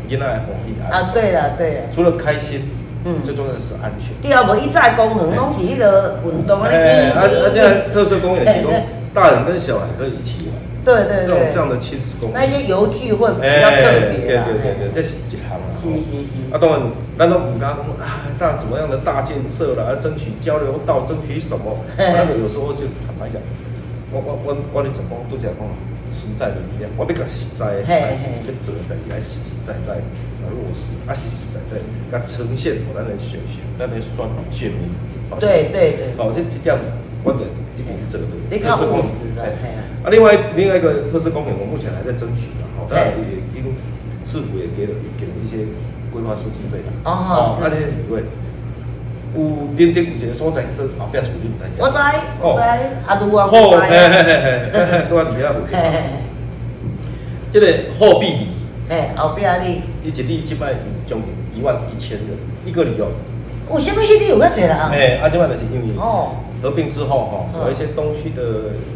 [0.09, 1.09] 囡仔还欢喜啊。
[1.13, 1.81] 对了对了。
[1.93, 2.69] 除了开心，
[3.05, 4.13] 嗯，最重要的是安全。
[4.21, 6.69] 第二无，一再功能拢是迄个运动啊。
[6.71, 8.73] 哎，而而且特色公园其中，
[9.13, 10.57] 大人跟小孩可以一起玩。
[10.87, 14.23] 对对对，这种这样的亲子公园，那些游具会比较特别。
[14.23, 15.67] 对对对对，这是一行啊。
[15.75, 16.39] 是是是。
[16.47, 16.79] 啊，当然，
[17.19, 21.75] 咱都唔敢讲啊，大怎么样的大建设啦，争取交流道，争取什么？
[21.97, 23.35] 那个有时候就坦白讲，
[24.15, 25.67] 我我我我哋怎讲都讲讲
[26.15, 34.15] 实在的力量，我比较实在，还是去做代志，还实实在在来落实，啊实实在在，甲呈现我咱的选选，咱的选
[34.49, 34.87] 选民。
[35.37, 36.07] 对对对。
[36.17, 36.79] 哦，这这点。
[37.23, 39.43] 观点一定是这个对，特色公园的，
[40.03, 43.75] 啊，另外另外一个特色公园，我目前还在争取嘛，好，当然也已经
[44.25, 45.67] 市府也给了给了一些
[46.11, 48.23] 规划设计费了，哦，那这些几位，
[49.35, 51.97] 有点点有一个所在，都后边处理在我知，
[52.41, 52.59] 我知，
[53.05, 54.31] 啊，如果好，嘿嘿嘿
[54.89, 55.59] 嘿，都在底下有，
[57.51, 57.65] 这个
[57.99, 58.47] 货币里，
[58.89, 60.73] 嘿，后边里，一里即摆
[61.05, 62.33] 将近一万一千个，
[62.65, 63.11] 一个里哦，
[63.69, 64.89] 哦，什么迄里有较济啦？
[64.93, 66.31] 哎，啊，即摆就是因为哦。
[66.67, 68.43] 合并之后哈，有一些东区的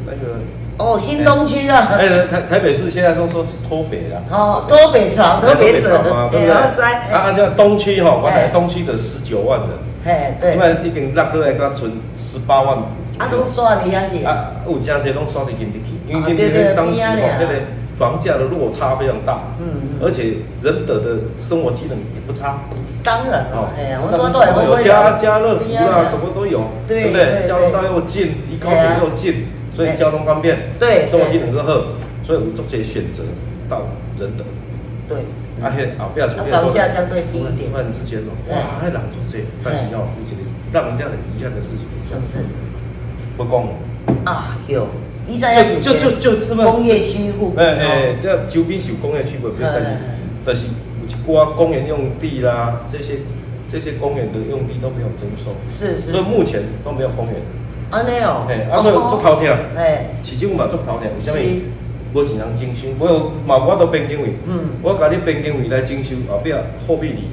[0.05, 0.39] 那个
[0.77, 6.51] 哦，新东区啊，哎，台台北市现在都说是脱北了，哦，脱北潮，脱北者嘛，对不对？
[6.53, 6.71] 啊
[7.13, 9.69] 啊，叫东区哈，我来东区的十九万人，
[10.03, 12.77] 嘿，对，因为已经落落来刚存十八万，
[13.19, 17.53] 啊，都刷的遐子，啊，有真侪拢刷的进得去，因为因为当时哈，那个
[17.97, 22.59] 房价的落差非常大，嗯，而且人德的生活技能也不差。
[23.03, 27.47] 当然了，哎呀，我们都有家家乐福啦，什么都有，对不对？
[27.47, 33.23] 交通道又近，离高铁又近，所以交通方便，对，生活机能够好，所以我们做这选择
[33.69, 33.87] 到
[34.19, 34.43] 仁德。
[35.09, 35.17] 对，
[35.63, 40.37] 啊嘿，啊不要随便说，房价相对低一点，突然之间哦，哇，还难做这，但是要有一个
[40.71, 42.45] 让人家很遗憾的事情，是不是？
[43.35, 43.73] 不公
[44.25, 44.87] 啊，有，
[45.81, 49.87] 就就就就么工业区户，哎哎，要周边是工业区，不不，但是
[50.45, 50.67] 但是。
[51.25, 53.19] 瓜公园用地啦，这些
[53.71, 57.35] 这些公园的用地都没有征收，是是，所以目前都没有公园。
[57.89, 58.41] 啊，没有。
[58.47, 61.61] 嘿，啊，所以做头条，哎，市政府嘛做头条，为什么？
[62.13, 66.53] 无钱人征收，我有嘛，我都边境位，嗯，我甲你边境位来征收，后壁
[66.87, 67.29] 货币里，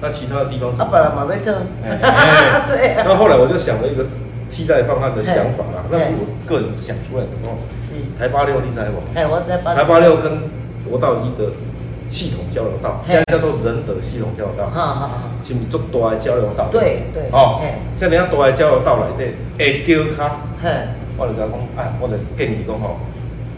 [0.00, 0.68] 那其他的地方。
[0.76, 1.64] 啊，本来嘛要特。
[2.68, 2.94] 对。
[3.04, 4.04] 那后来我就想了一个
[4.50, 7.56] 替代方案的想法啦，那是我个人想出来的哦。
[7.84, 7.94] 是。
[8.18, 9.00] 台八六你知无？
[9.14, 9.74] 哎，我在八。
[9.74, 10.42] 台八六跟
[10.88, 11.52] 国道一的。
[12.08, 14.70] 系统交流道，现在叫做仁德系统交流道，
[15.42, 16.68] 是不是做大的交流道？
[16.72, 17.28] 对对。
[17.32, 17.60] 哦，
[17.96, 20.40] 像人家大的交流道来的，会叫卡，
[21.16, 22.96] 我就讲讲，哎，我就建议讲吼，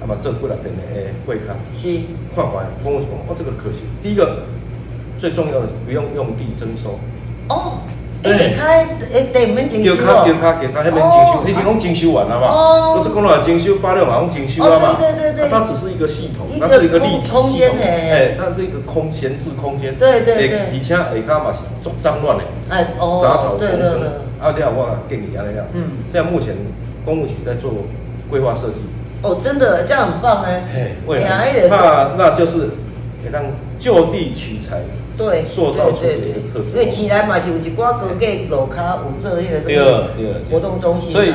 [0.00, 1.88] 那么做几来边的诶会卡，是，
[2.34, 3.86] 看看，跟我讲，哦，这个可行。
[4.02, 4.44] 第一个，
[5.18, 6.98] 最重要的是不用用地征收。
[7.48, 7.82] 哦。
[8.22, 9.96] 诶，开诶，对，免征收哦。
[9.96, 12.46] 叫卡，叫卡，叫卡，迄免征收，你比讲征收完了嘛？
[12.48, 12.94] 哦。
[12.98, 14.96] 都是公路来征收，八六马上征收了嘛？
[15.00, 15.48] 对对对对。
[15.48, 17.78] 它只是一个系统，它是一个立体系统。
[17.80, 19.94] 哎，它这个空闲置空间。
[19.94, 20.58] 对对对。
[20.58, 22.44] 而且下嘛是足脏乱的。
[22.68, 23.18] 哎哦。
[23.22, 24.02] 杂草丛生。
[24.38, 25.64] 啊，对啊，我建议安尼样。
[25.72, 26.04] 嗯。
[26.12, 26.54] 现在目前
[27.04, 27.72] 公务局在做
[28.28, 28.84] 规划设计。
[29.22, 30.62] 哦，真的，这样很棒哎。
[30.74, 32.70] 嘿，未来那那就是
[33.32, 33.44] 让
[33.78, 34.80] 就地取材。
[35.16, 36.78] 对，塑造出的一个特色。
[36.78, 40.10] 因为起来嘛是有一寡高价楼卡有做迄个什么
[40.50, 41.32] 活动中心，所以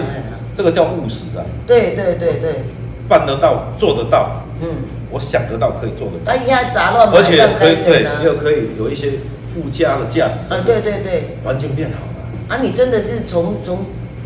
[0.56, 1.44] 这个叫务实啊。
[1.68, 2.64] 对对对对，
[3.08, 4.42] 办得到，做得到。
[4.62, 4.68] 嗯，
[5.12, 6.32] 我想得到，可以做得到。
[6.32, 9.12] 啊，现在杂乱而且可以对，又可以有一些
[9.54, 10.40] 附加的价值。
[10.48, 12.56] 啊，对对对，环境变好了。
[12.56, 13.86] 啊，你真的是从从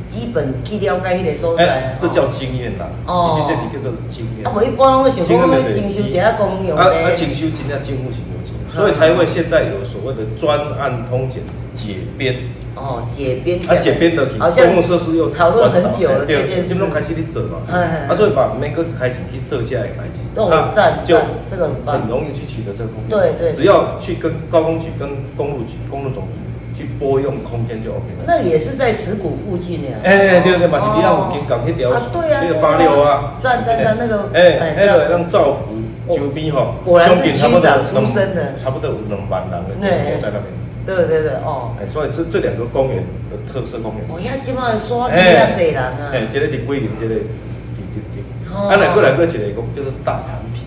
[0.10, 2.88] 基本去了解迄个所在，这叫经验啦。
[3.08, 4.46] 哦，其实这是叫做经验。
[4.46, 5.40] 啊，无一般拢会想讲
[5.74, 6.82] 征收一下公用的。
[6.82, 8.39] 啊啊，征收真正政府是无钱。
[8.74, 11.42] 所以才会现在有所谓的专案通检
[11.74, 12.36] 解编。
[12.76, 21.18] 哦，解编啊，解编的公共设施又讨论很久了，对，基本上开始去做嘛，啊，所以把每个开始去做起来开始，都赞，就
[21.50, 26.30] 这个很容易去取得这个空间，对对，只要去跟高工局、跟公路局、公路总局
[26.78, 28.24] 去拨用空间就 OK 了。
[28.26, 35.76] 那也是在石鼓附近呀，哎，对对，马是比较五金港那条，对啊，那个八六啊，站站在那个，哎，那个让造福。
[36.16, 40.46] 周边哈，果然是区长出身的，差不多有两万人的人口在那边。
[40.86, 41.72] 对对对，哦。
[41.80, 42.98] 哎，所以这这两个公园
[43.30, 44.04] 的特色公园。
[44.10, 46.10] 哦，呀，基本上说比较多人啊。
[46.12, 48.26] 哎，这个是桂林，这个是点。
[48.52, 50.66] 啊，来过来过一个讲叫做大潭皮。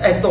[0.00, 0.28] 哎，大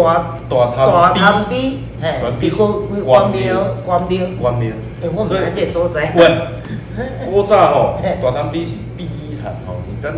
[0.47, 4.71] 大潭大潭皮，哎，比过关庙关庙关庙。
[5.01, 6.13] 哎，我唔知这所在。
[6.15, 6.37] 喂，
[7.25, 9.09] 古早吼，大潭皮是碧
[9.43, 10.13] 潭吼，是咱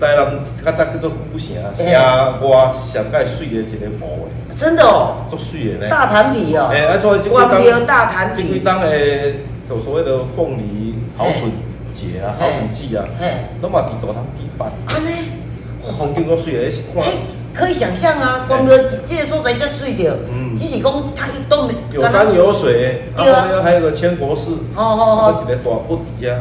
[0.00, 4.56] 台南较早叫做古城，城外上界水的一个湖诶。
[4.58, 5.26] 真的哦。
[5.30, 5.88] 足水的呢。
[5.90, 6.68] 大潭皮哦。
[6.72, 9.34] 诶，啊，所以这几当大潭皮，这几当诶，
[9.68, 11.50] 所所谓的凤梨好笋
[11.92, 13.04] 节啊，好笋季啊，
[13.60, 14.70] 拢嘛伫大潭皮办。
[14.88, 15.30] 安尼，
[15.98, 17.04] 风景够水诶，是看。
[17.52, 20.16] 可以想象啊，光个这个所在才水着，
[20.56, 26.38] 只是讲它一都没有山有水，然后还有个千国寺，哦哦哦，一个大布底啊，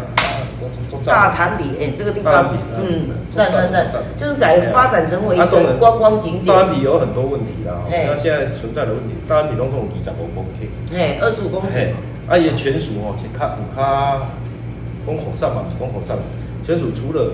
[1.06, 6.46] 大潭里，哎，这个地方，嗯，在在在，就是改发展成为一个观光景点。
[6.46, 11.92] 大潭里有很多问题啦，那现在存在的问题，大潭里拢总二十五公顷，哎，二十五公顷，
[12.28, 14.28] 啊，伊全属哦，是较有卡
[15.06, 16.18] 公火站嘛，公火站，
[16.66, 17.32] 全属除了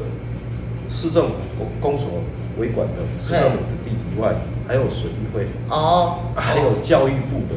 [0.90, 1.26] 市政
[1.58, 2.10] 公公所。
[2.58, 4.32] 维管的市政府的地以外，
[4.66, 7.56] 还有水利会哦，还有教育部的。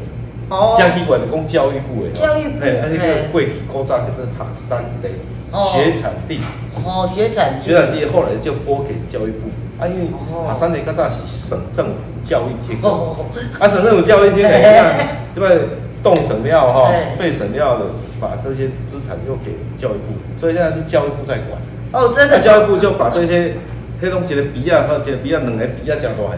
[0.49, 5.07] 哦，江体管的供教育部的，教育部诶，那个贵体高炸叫做学山地
[5.51, 6.39] 学产地。
[6.85, 9.49] 哦，学产学产地后来就拨给教育部。
[9.79, 12.79] 啊，因为学山地高炸是省政府教育厅。
[12.81, 13.15] 哦，
[13.59, 15.59] 啊省政府教育厅诶， 你看这边
[16.03, 17.85] 动省料哈，费省料的
[18.19, 21.59] 把这些资产又给教育部，所以现在是教育部在管。
[21.91, 23.53] 哦，真的，教育部就把这些。
[24.01, 26.37] 迄种一个比啊，和一个比啊，两个鼻啊，真大个。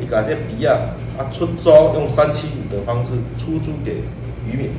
[0.00, 4.04] 伊把这比啊啊出租，用三七五的方式出租给
[4.46, 4.70] 渔民。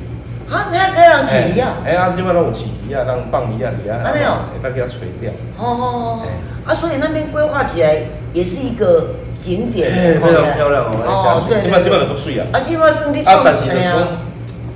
[0.50, 1.76] 啊，你还可以让起鱼啊？
[1.84, 4.30] 哎啊，基本上有起鱼啊，让放鱼啊，鱼啊，没有，
[4.62, 5.30] 大家垂钓。
[5.58, 6.22] 哦哦哦。
[6.66, 8.02] 啊，所以那边规划起来
[8.32, 9.90] 也是一个景点。
[10.20, 12.46] 非常漂亮哦，哦，对，基本基本上都水啊。
[12.52, 14.08] 啊，基本上你啊，但是就是讲。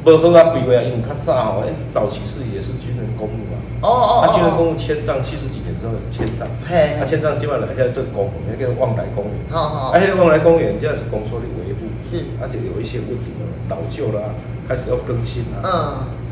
[0.04, 3.57] 无好啊，规划啊，因为较早吼，早期是也是军人公墓啊。
[3.83, 6.48] 哦哦啊，军人公墓迁葬七十几年之后迁葬。
[6.64, 6.96] 嘿。
[6.96, 9.35] 啊，迁葬基本上现在这个公墓，那个望来公园。
[9.50, 9.90] 好好。
[9.90, 11.92] 啊，那个望来公园，这样是公所的维护。
[12.00, 12.24] 是。
[12.40, 14.31] 而且有一些问题了，老旧啦，
[14.68, 15.61] 开始要更新啦。
[15.64, 15.70] 嗯。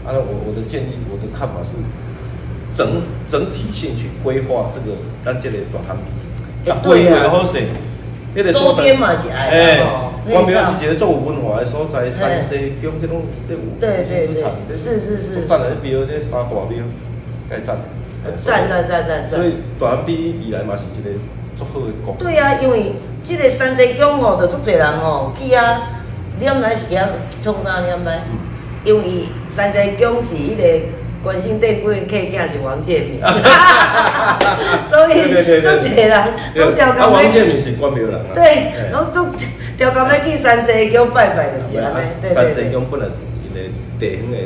[0.04, 1.76] 啊，我我的建议，我的看法是，
[2.72, 6.02] 整整体性去规划这个咱这个大潭皮。
[6.82, 7.28] 对啊。
[7.28, 7.60] 好势。
[8.52, 10.12] 周边嘛是爱哦。
[10.30, 13.60] 关庙是一个做有文化的所在，山西宫这种这有
[14.04, 16.84] 资产，是是是，占了庙这三大庙，
[17.48, 17.78] 该占。
[18.44, 21.10] 占占占占所以大安比以来嘛是一个
[21.56, 22.14] 足好的国。
[22.18, 26.02] 对啊，因为这个山西宫哦，就足侪人哦去啊，
[26.38, 27.06] 念来是遐
[27.42, 28.20] 创啥念来？
[28.84, 29.04] 因为
[29.54, 30.62] 山西宫是迄个。
[31.22, 33.18] 关心对贵客囝是王建民，
[34.88, 36.22] 所以做侪人
[36.54, 37.14] 都调工。
[37.14, 38.30] 王建民是关庙人啊。
[38.32, 39.26] 对，然后做
[39.76, 41.98] 调工要去三西宫拜拜就是安尼。
[42.22, 43.58] 对三西宫本来是一个
[43.98, 44.38] 地方的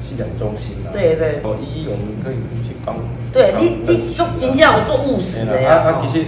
[0.00, 0.90] 信仰中心啦。
[0.92, 1.38] 对对。
[1.44, 2.34] 哦，伊用可以
[2.66, 2.96] 去帮。
[3.32, 6.26] 对你，你做真正有做务实的啊，其实。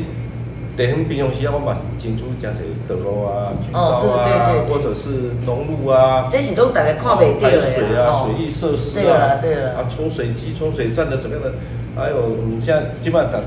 [0.81, 11.53] 地方平常时啊，我嘛是进出真侪道路啊、渠道啊，或者是农路啊，这是都大家看袂到的水啊、水利设施啊，对啦对啦，啊，抽水机、抽水站的怎么样的？
[11.95, 12.17] 还有
[12.59, 13.43] 现在基本上，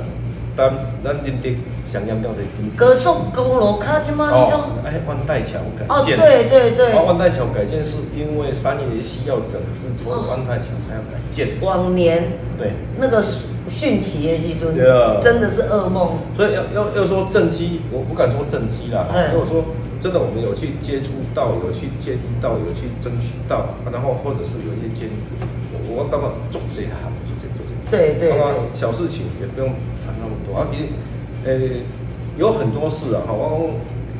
[0.55, 2.41] 咱咱认得上严重的。
[2.77, 6.19] 高速公路卡即马你种，哎，万代桥改建。
[6.19, 6.93] 哦，对对对。
[6.93, 11.47] 万代桥改建是因为三爷需要整治，所以万代桥才要改建。
[11.61, 12.23] 往年。
[12.59, 12.73] 对。
[12.99, 13.23] 那个。
[13.73, 14.75] 汛期的时阵，
[15.21, 16.19] 真的是噩梦。
[16.37, 19.07] 所以要要要说正畸，我不敢说正畸啦。
[19.33, 19.65] 如果说
[19.99, 25.11] 真的，我们有去接触到，有去接触到，有去争取到，然后或者是有一些建议，
[25.73, 26.91] 我我干嘛做这行，
[27.25, 27.71] 做这做这。
[27.89, 28.39] 对对对。
[28.73, 29.69] 小事情也不用
[30.05, 30.67] 谈那么多啊。
[30.71, 30.91] 其实，
[31.45, 31.81] 呃，
[32.37, 33.71] 有很多事啊，哈，我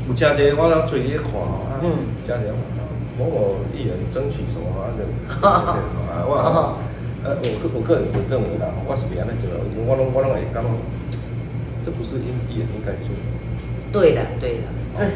[0.08, 1.80] 有加些，我要追一看啊，
[2.24, 2.46] 加些
[3.20, 5.04] 某某艺人争取什么啊，就
[5.46, 5.78] 啊
[6.26, 6.80] 我。
[7.24, 9.48] 呃，我个我个人会认为啦，我是别安尼做，
[9.88, 10.70] 我拢我拢会感觉，
[11.84, 13.16] 这不是应艺人应该做。
[13.94, 14.68] 对啦，对啦，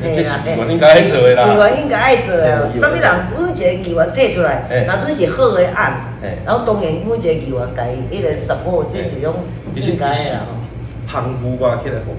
[0.02, 1.43] 这是议员应该爱做的啦。
[1.52, 3.04] 议员应该爱做的，啥物人
[3.36, 6.15] 每一个议员提出来，那准是好的案，
[6.46, 9.43] 然后当然每一个议员该一个 support，这是种
[9.76, 10.48] 应该的啦。
[11.08, 12.15] 澎湖吧，起来吼，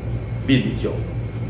[0.47, 0.93] 民众。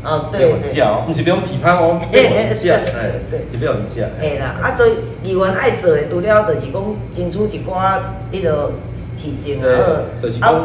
[0.03, 4.07] 哦，对对，不是不用批判哦，对，是不用食。
[4.19, 4.91] 嘿啦，啊，所以
[5.23, 6.81] 议员爱做的，除了就是讲
[7.13, 7.99] 争取一寡
[8.31, 8.71] 迄落
[9.17, 9.67] 事情啊，
[10.21, 10.55] 就是讲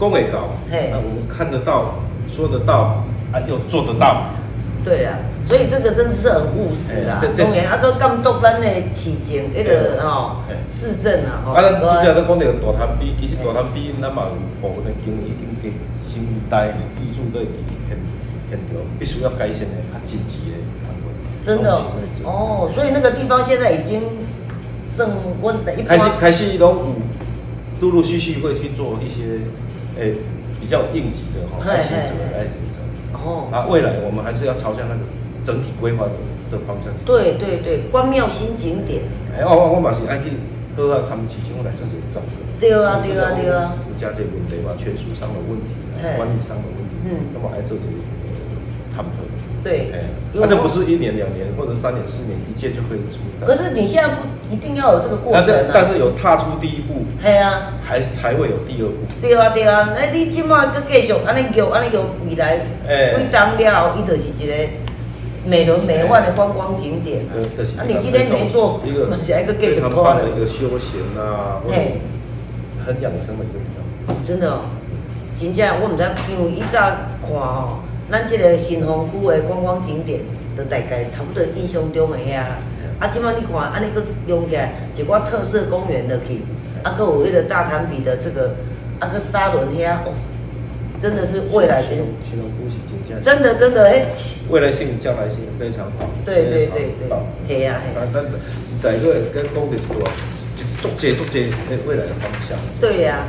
[0.00, 1.96] 讲会到，嘿，我们看得到，
[2.28, 4.24] 说得到，啊，又做得到。
[4.82, 7.22] 对啊，所以这个真的是很务实啦。
[7.22, 15.70] 当然，啊，个监督咱的市政，迄个哦，市政啊，啊，咱拄则都讲到大潭比，其实大潭比咱嘛有部分的经已经给
[16.00, 17.96] 新代居住在伫现
[18.50, 20.56] 现着，必须要改善的较紧急的。
[21.44, 21.78] 真的
[22.24, 24.02] 哦，所以那个地方现在已经
[24.90, 25.10] 升
[25.42, 26.96] 温的一，开始开始拢
[27.80, 29.40] 有陆陆续续会去做一些
[29.98, 30.16] 诶。
[30.58, 32.82] 比比较应急的哈，来选择来选择。
[33.12, 33.46] 哦。
[33.52, 35.00] 啊，未来我们还是要朝向那个
[35.46, 36.12] 整体规划的
[36.50, 36.92] 的方向。
[37.06, 39.02] 对对对，关庙新景点。
[39.38, 40.34] 哎，我我嘛是爱去
[40.74, 42.28] 好好看市场来做些整个。
[42.58, 43.78] 对啊对啊对啊。
[43.86, 45.70] 有加这问题嘛，权属上的问题，
[46.02, 47.94] 管理上的问题，嗯，那么还做这个
[48.90, 49.22] 探讨。
[49.62, 49.90] 对，
[50.32, 53.18] 那这不是一年两年或者三年四年一届就可以出。
[53.44, 55.70] 可是你现在不一定要有这个过程啊。
[55.74, 58.94] 但是有踏出第一步，系啊，还是才会有第二步。
[59.20, 64.54] 对啊对啊，那你今晚搁继续安尼叫安尼叫未来几当了后，伊就是一个
[65.46, 67.32] 美轮美奂的观光景点啊。
[67.78, 69.06] 啊，你今天没做，一个
[69.54, 72.00] 非常棒的一个休闲啊，嘿，
[72.84, 73.66] 很养生的一个地
[74.06, 74.16] 方。
[74.26, 74.60] 真的哦，
[75.38, 76.78] 真正我唔知，因为以早
[77.22, 77.78] 看哦。
[78.10, 80.20] 咱这个新丰区的观光景点，
[80.56, 82.38] 都大概差不多印象中的遐。
[83.00, 86.42] 啊，即摆你看，安尼佫用起来一寡特色公园落去，
[86.84, 88.54] 啊，佫有迄个大潭比的这个，
[89.00, 90.14] 啊，佫沙轮遐，哦，
[91.00, 97.98] 真的是未来新新丰区是真正真的真的，迄未来性将来性非常好，对对对对，系啊系。
[98.12, 98.24] 但
[98.82, 100.10] 但第个跟讲的出来，
[100.80, 102.58] 逐渐逐渐哎未来的方向。
[102.80, 103.24] 对呀。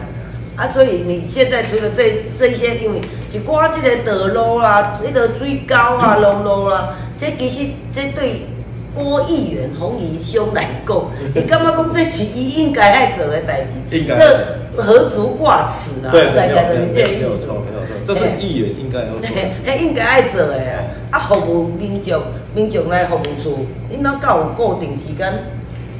[0.56, 3.00] 啊，所以你现在除了这这一些，因为
[3.32, 8.48] 一寡这个道路啦，那个水沟啊、路路啦，这其实这对
[8.98, 10.98] 郭议员洪宜兄来讲，
[11.36, 16.10] 你感觉讲这是伊应该爱做的代志，这何足挂齿啊？
[16.12, 16.56] 对，没有
[16.94, 19.22] 没有错，没有错，这是议员应该要做，
[19.64, 20.84] 嘿，应该爱做的啊。
[21.12, 22.22] 啊，服务民众，
[22.56, 25.32] 民众来服务处，恁哪够有固定时间？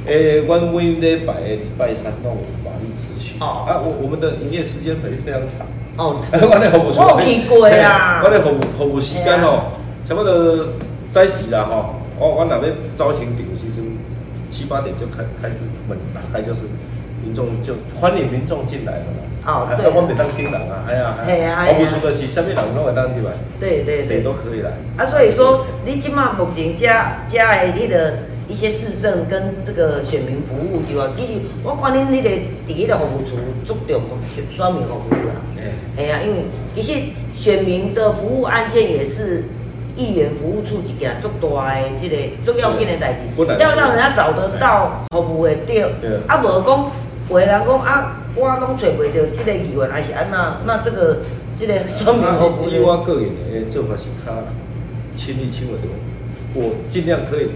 [0.06, 3.36] 诶，阮每礼拜的礼拜三拢有法律咨询。
[3.40, 3.64] 哦。
[3.68, 5.66] 啊，我我们的营业时间非非常长。
[5.96, 6.20] 哦。
[6.32, 8.22] 我的服务我去过啦。
[8.24, 9.72] 我的服务服务时间哦，
[10.04, 10.66] 差不多
[11.10, 11.94] 早时啦吼。
[12.18, 13.82] 我我那边招请点，其实
[14.50, 16.62] 七八点就开开始门打开，就是
[17.22, 19.20] 民众就欢迎民众进来了嘛。
[19.46, 19.86] 哦，对。
[19.88, 21.16] 我袂当进人啊，哎呀。
[21.26, 21.64] 系啊。
[21.66, 23.30] 服务处的是什么人拢会当进来。
[23.58, 24.04] 对对对。
[24.04, 24.72] 谁都可以来。
[24.96, 28.14] 啊，所以说你即马目前加加的你的。
[28.48, 32.30] 一些市政跟这个选民服务之外，其实我看恁那个
[32.66, 35.36] 第一的服务处注重选选民服务啦。
[35.98, 36.44] 哎，呀，因为
[36.74, 36.98] 其实
[37.34, 39.44] 选民的服务案件也是
[39.98, 43.20] 议员服务处一件足大的这个重要紧的代志，
[43.58, 45.82] 要让人家找得到服务的对。
[46.26, 46.90] 啊，无讲
[47.28, 51.18] 有的人讲啊，我拢找袂到即个议员还是安那，那这个
[51.58, 52.68] 这个选民服务。
[52.68, 54.32] 以我个人的做法是较
[55.14, 55.88] 亲力亲为的，
[56.54, 57.50] 我尽量可以。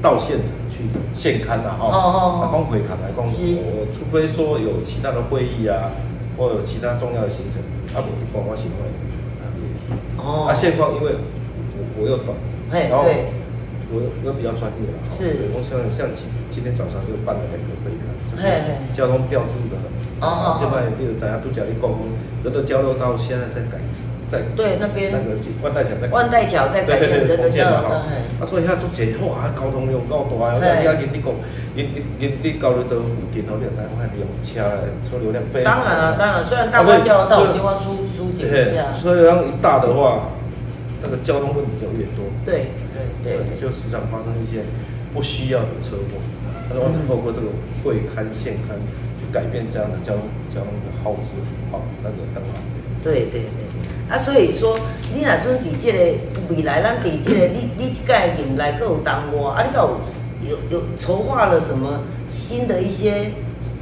[0.00, 5.90] 到现场去现刊呐，哈，啊，光回坦来讲，我除非说有其他的会议啊，
[6.36, 7.60] 或有其他重要的行程，
[7.92, 11.10] 啊，不，观光行为，哦，啊，现况因为
[11.98, 12.36] 我我又短，
[12.70, 13.04] 然后
[13.90, 18.46] 我我比较专业了，是，我像像今今天早上又办了两个会刊，就是
[18.94, 19.74] 交通标志的，
[20.20, 21.90] 哦，现在比如怎样都讲你讲，
[22.44, 24.06] 这个交流道现在在改制。
[24.28, 25.10] 在对那边。
[25.10, 28.04] 那个万代桥在万代桥在改建重建嘛哈，
[28.38, 31.32] 啊所以遐做济哇交通量够大，我再加跟你讲，
[31.72, 34.60] 你你你你交流道附近吼，你有知看用车
[35.00, 35.72] 车流量非常。
[35.72, 40.28] 当然了，当然，虽然大湾交流道希望疏疏解一下，车流量一大的话，
[41.02, 42.24] 那个交通问题就越多。
[42.44, 42.72] 对
[43.22, 44.62] 对对，就时常发生一些
[45.14, 46.20] 不需要的车祸。
[46.68, 47.48] 他说透过这个
[47.82, 48.76] 会刊现刊
[49.18, 50.22] 去改变这样的交通
[50.54, 51.32] 交通的耗资，
[51.70, 52.60] 好那个更好。
[53.02, 53.68] 对对对。
[54.10, 54.78] 啊，所以说，
[55.14, 55.98] 你若准伫即个
[56.48, 60.00] 未来，咱伫即个你你即届任内各有当我，啊，你有
[60.50, 63.30] 有有筹划了什么新的一些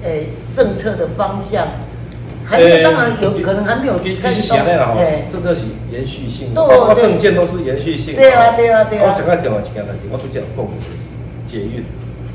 [0.03, 1.67] 诶政策的方向？
[2.47, 4.57] 还有，当然有可能还没有开始动。
[4.97, 8.15] 诶，政策是延续性，包括证件都是延续性。
[8.15, 9.05] 对啊，对啊，对啊。
[9.07, 10.71] 我想要讲一件代志，我都讲共
[11.45, 11.85] 捷运。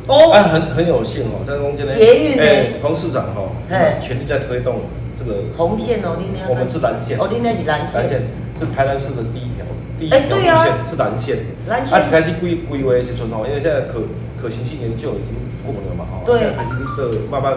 [0.07, 0.31] 哦。
[0.33, 1.93] 哎，很很有幸哦，在中间呢。
[1.95, 2.43] 捷运呢？
[2.81, 4.81] 洪市长哈，哎，全力在推动。
[5.17, 8.21] 这个红线哦，你那我们是蓝线哦，你那是蓝线，蓝线
[8.57, 9.61] 是台南市的第一条，
[9.99, 11.37] 第一条路线是蓝线，
[11.67, 11.93] 蓝线。
[11.93, 14.01] 啊，开始规规划的时阵哦，因为现在可
[14.41, 17.53] 可行性研究已经过了嘛，哦，对，开始这慢慢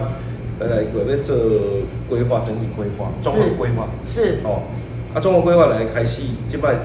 [0.59, 1.35] 呃，准备做
[2.09, 3.87] 规划，整体规划，综合规划。
[4.13, 4.61] 是哦，
[5.13, 6.75] 啊，综合规划来开始，即摆，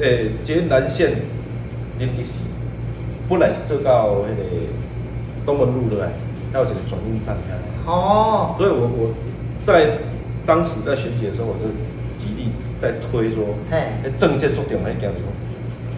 [0.00, 1.12] 诶，捷运蓝线，
[1.98, 2.40] 临时
[3.28, 4.44] 本来是做到迄个
[5.46, 6.10] 东门路的，
[6.52, 7.34] 还有一个转运站，
[7.86, 9.14] 哦，所以我我
[9.62, 9.98] 在
[10.44, 11.70] 当时在选举的时候，我就
[12.18, 12.50] 极力
[12.80, 15.10] 在推说，哎，政见重点来讲，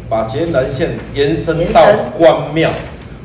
[0.09, 1.83] 把捷南线延伸到
[2.17, 2.71] 关庙。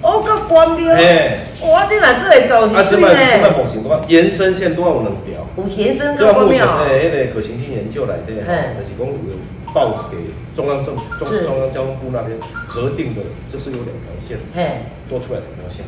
[0.01, 0.93] 哦，到关庙。
[0.93, 3.07] 哎，哇，这哪这会搞是水呢？
[3.07, 5.47] 啊，这摆目前的话，延伸线都要有两条。
[5.55, 6.83] 有延伸到关庙。
[6.83, 9.13] 对，迄个可行性研究来的，就是讲有
[9.73, 10.17] 报给
[10.53, 12.37] 中央政中中央交通部那边
[12.67, 13.21] 核定的，
[13.51, 15.85] 就是有两条线，嘿，多出来两条线。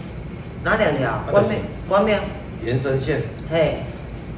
[0.64, 1.26] 哪两条？
[1.30, 1.56] 关庙，
[1.90, 2.18] 关庙。
[2.66, 3.80] 延伸线，嘿，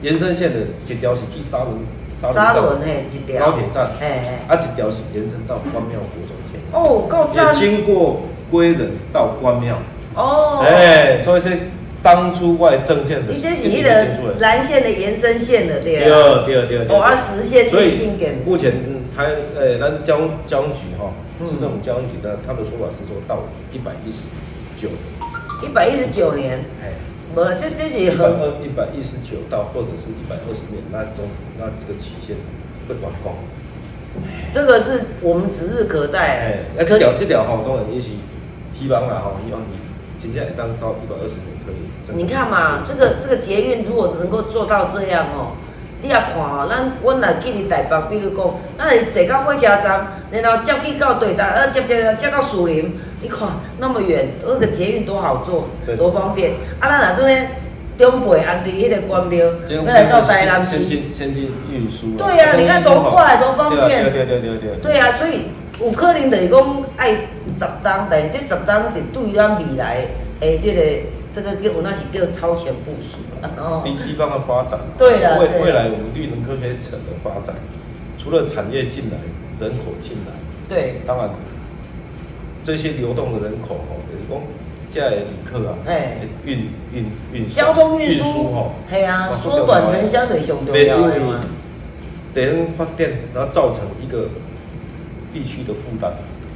[0.02, 1.78] 延伸线的一条是去沙仑，
[2.20, 6.60] 沙仑嘿一条高铁站，哎哎，啊一条是延伸到关庙国中线。
[6.72, 9.78] 哦，够站也经过归仁到关庙。
[10.16, 11.50] 哦，哎，所以这
[12.02, 13.90] 当初外政件的，你这是一个
[14.40, 17.98] 蓝线的延伸线的对啊，对对对，哦啊实现所以
[18.46, 18.74] 目前
[19.16, 19.26] 台
[19.58, 21.12] 呃咱交交通局哈，
[21.50, 23.44] 市政府交通局的他的说法是说到
[23.74, 24.28] 一百一十
[24.78, 24.88] 九，
[25.62, 26.94] 一百一十九年，哎，
[27.34, 31.26] 无这这是一百二一百一十九到或者是一百二十年那种
[31.58, 32.38] 那这个期限
[32.88, 33.34] 会完工，
[34.54, 38.12] 这个是我们指日可待，哎，那这条这条哈当然也是
[38.78, 39.85] 希望啦哈，希望你。
[40.34, 41.76] 现在当到一百二十年可以。
[42.16, 45.58] 你看嘛，这个这个捷运如果能够做到这样哦，
[46.02, 48.46] 你也看哦，咱阮来去你台北，比如讲，
[48.78, 53.48] 咱来坐到火车站，然后接去到对台，呃，接接接到树林，你看
[53.80, 55.68] 那么远，那个捷运多好做，
[55.98, 56.52] 多方便。
[56.80, 57.48] 啊，咱若做呢，
[57.98, 60.78] 中北安对迄个关庙，要来到台南市。
[60.78, 62.16] 先进先进运输。
[62.18, 64.04] 对啊，你看多快，多方便。
[64.12, 64.78] 对对对对。
[64.84, 65.50] 对呀，所以。
[65.80, 70.06] 有可能就是讲爱十单，但是这十单是对于咱未来
[70.40, 70.82] 诶，这个
[71.34, 73.20] 这个叫那是叫超前部署
[73.58, 73.82] 哦。
[73.84, 77.54] 地地方的发展，对啦，未未来我们绿能科学城的发展，
[78.18, 79.18] 除了产业进来，
[79.60, 80.32] 人口进来，
[80.70, 81.30] 对，当然
[82.64, 84.42] 这些流动的人口吼，就是讲
[84.90, 91.42] 这些旅客啊，哎，运运运交通运输吼，系啊，缩短城乡的上重要的嘛。
[92.34, 94.30] 等发电，然后造成一个。
[95.36, 96.14] 地区的负担，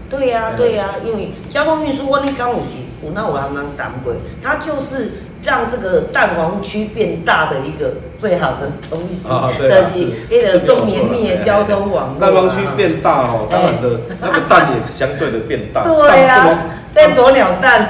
[0.10, 5.12] 对呀对呀，因为交通运输，我你刚有是，有那有人能谈过，它就是
[5.44, 9.28] 让这个蛋黄区变大的一个最好的东西，
[9.70, 12.22] 但是那个更绵密的交通网络。
[12.22, 15.84] 蛋黄区变大哦，当然的那个蛋也相对的变大。
[15.84, 16.64] 对呀，
[16.94, 17.86] 变鸵鸟蛋。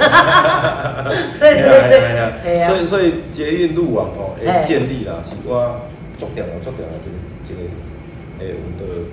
[1.39, 5.81] 对 对对，对所以所以捷运路网哦，诶建立啦，是我
[6.17, 7.15] 重点了重点了，这个
[7.47, 7.61] 这个
[8.39, 9.05] 诶我们的。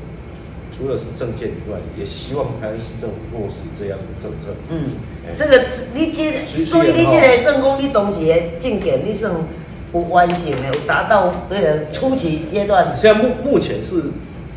[0.76, 4.54] 除了是证件以外，也希望台湾市政府落实这样的政策。
[4.68, 4.90] 嗯，
[5.36, 5.64] 这个
[5.94, 9.32] 你这，所以你这个政工，你当时的证件，你算
[9.94, 12.94] 有完成的，有达到那个初级阶段。
[12.94, 14.02] 现在目目前是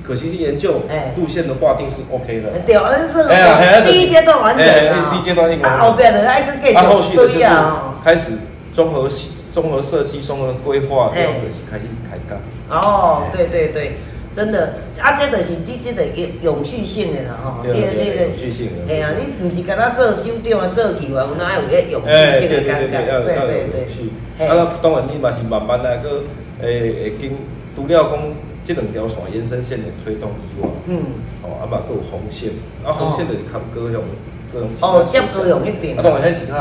[0.03, 2.49] 可行性研究，哎，路线的划定是 OK 的。
[2.65, 5.11] 对，而是第一阶段完成了。
[5.13, 5.77] 第一阶段应该。
[5.77, 6.67] 后边的还是继
[7.09, 7.93] 续对呀。
[8.03, 8.31] 开始
[8.73, 9.07] 综合
[9.53, 12.41] 综合设计、综合规划，这样子开始开干。
[12.69, 13.93] 哦，对对对。
[14.39, 18.87] 真的，啊，这就是你这个永永续性的啦，吼，对对对，永续性的。
[18.87, 23.03] 系啊，你唔是干那做首长啊，做球啊，有哪有个永续性的感觉？
[23.27, 23.83] 对对
[24.39, 26.23] 对，啊，当然你嘛是慢慢来，个
[26.61, 27.35] 诶会经
[27.75, 28.17] 除了讲
[28.63, 31.03] 这两条线延伸线的推动以外，嗯，
[31.43, 32.51] 哦，啊嘛，佮有红线，
[32.85, 34.01] 啊，红线就是靠高雄，
[34.53, 34.71] 高雄。
[34.79, 35.99] 哦，接高雄迄边。
[35.99, 36.55] 啊，当然迄是较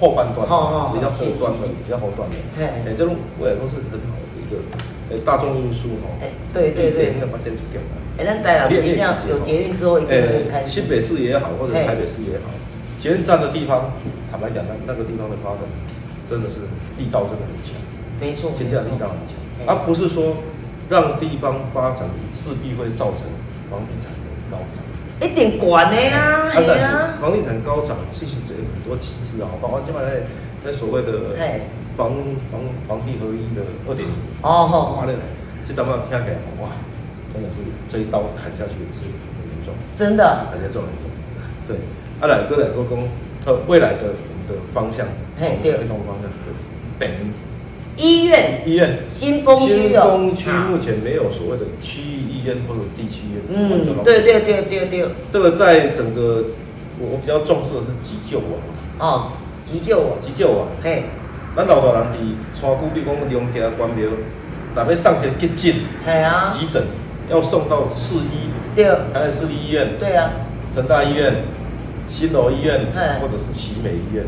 [0.00, 0.48] 后半段，
[0.94, 2.36] 比较后段的，比较后段的。
[2.64, 4.16] 哎，这种未来都是很好
[4.50, 4.62] 个。
[5.10, 7.80] 诶，大众运输吼，哎，对对对，那个发展出点
[8.18, 10.66] 哎，咱台南尽量有捷运之后，一定会开。
[10.66, 12.52] 新北市也好，或者台北市也好，
[13.00, 13.90] 捷运站的地方，
[14.30, 15.60] 坦白讲，那那个地方的发展
[16.28, 16.60] 真的是
[16.98, 17.72] 地道真的很强。
[18.20, 20.36] 没错，现在地道很强，而不是说
[20.90, 23.24] 让地方发展势必会造成
[23.70, 24.84] 房地产的高涨。
[25.26, 27.16] 一定管的呀，是啊。
[27.18, 30.20] 房地产高涨其实有很多机制啊，包括今晚在
[30.66, 31.32] 在所谓的。
[31.98, 32.14] 房
[32.52, 35.12] 房房地合一的二点零哦，完了，
[35.66, 36.70] 这咱们听起来哇，
[37.34, 37.56] 真的是
[37.88, 40.46] 这一刀砍下去是很严重，真的？
[40.52, 41.10] 很严重很严重。
[41.66, 41.76] 对，
[42.20, 43.08] 阿来哥来哥公，
[43.44, 45.08] 他未来的我们的方向，
[45.40, 46.54] 嘿，对，推动方向是
[47.00, 47.10] 北
[47.96, 49.00] 医院，医院。
[49.10, 55.04] 新丰区新丰区目前没有所谓的区域医院或者地区医院，嗯，对对对对对。
[55.32, 56.44] 这个在整个
[57.00, 58.54] 我我比较重视的是急救网，
[59.00, 59.32] 哦，
[59.66, 61.02] 急救网，急救网，嘿。
[61.58, 62.14] 咱老大人伫
[62.54, 64.06] 山区，比如讲龙田关庙，
[64.76, 66.80] 若要上一急诊，系啊，急诊
[67.28, 70.30] 要送到市医，对，台南市立医院，对啊，
[70.72, 71.42] 成大医院、
[72.08, 72.86] 新楼医院，
[73.20, 74.24] 或者是奇美医院，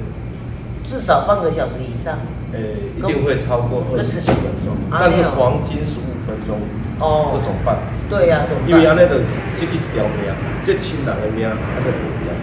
[0.84, 2.18] 至少半个小时以上。
[2.52, 6.58] 诶，一定会超过二十几分钟，但是黄金十五分钟，
[6.98, 7.78] 哦，这怎么办？
[8.10, 9.14] 对呀，因为安尼就
[9.54, 12.34] 失去一条命，这亲人的命，安尼不一样。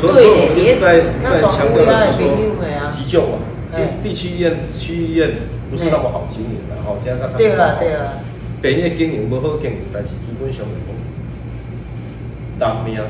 [0.00, 3.36] 所以说，我是在在强调的是说急救啊。
[4.02, 5.30] 地区医院、区医院
[5.70, 7.32] 不是那么好经营的，吼，这样看。
[7.36, 8.22] 对了，对了。
[8.62, 10.72] 病院经营不好经营，但是基本上来
[12.58, 13.00] 讲，人命，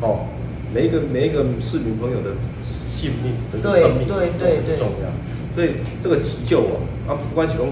[0.00, 0.26] 吼，
[0.72, 2.30] 每一个每一个市民朋友的
[2.64, 5.10] 性命、的生命，对对对，重要。
[5.54, 5.70] 所以
[6.02, 6.76] 这个急救啊，
[7.08, 7.66] 啊，不管是讲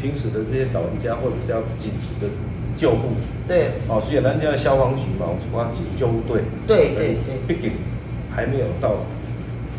[0.00, 2.30] 平时的这些老人家，或者是要紧急的
[2.76, 3.10] 救护，
[3.46, 7.72] 对，哦，虽然人家消防局嘛，我们急救队，对对对，毕竟
[8.30, 8.96] 还没有到。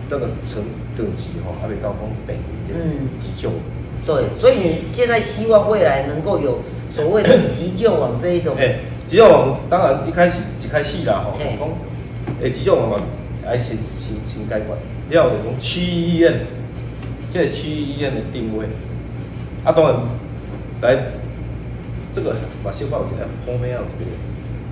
[0.10, 0.64] 那个层
[0.96, 2.36] 等级哈，还没到风北
[2.68, 2.74] 这
[3.20, 3.50] 急救
[4.06, 6.60] 对，所以你现在希望未来能够有
[6.94, 8.56] 所谓的 急救网这一种。
[8.60, 11.70] 哎，急救网当然一开始一开始啦吼，讲
[12.42, 12.98] 诶急救网嘛，
[13.46, 14.78] 爱先先先改观，
[15.10, 16.46] 了就讲区域医院，
[17.32, 18.66] 这个区域医院的定位，
[19.64, 19.96] 啊当然
[20.82, 21.04] 来
[22.12, 23.10] 这个把新报纸
[23.46, 24.12] 后面要这个。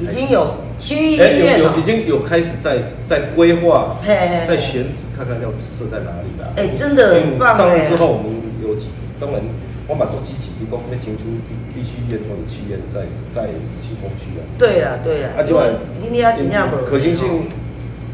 [0.02, 6.54] 已经有区域医院有有已经有开始在在规划，在选址，看看要设在哪里了。
[6.58, 8.88] 哎，真的很棒上任之后，我们有几，
[9.20, 9.39] 当然
[9.88, 14.41] 我们做积极，一共要进出地地区医院或者区院在在西工区啊。
[14.58, 15.70] 对啊对啊，啊，今晚
[16.10, 17.45] 你要怎样可行性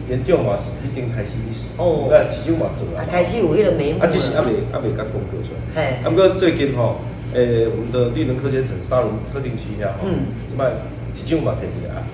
[0.10, 1.36] 研究嘛是一定开始
[1.78, 3.06] 哦，那起码做啊。
[3.10, 4.04] 开始有迄个眉目。
[4.04, 5.60] 啊，只是还没还没甲公告出来。
[5.76, 7.00] 嘿，啊，不过最近吼，
[7.34, 10.72] 诶，我们的绿能科学城沙龙特定区呀，嗯，即摆。
[11.18, 12.06] 市长嘛提一个啊，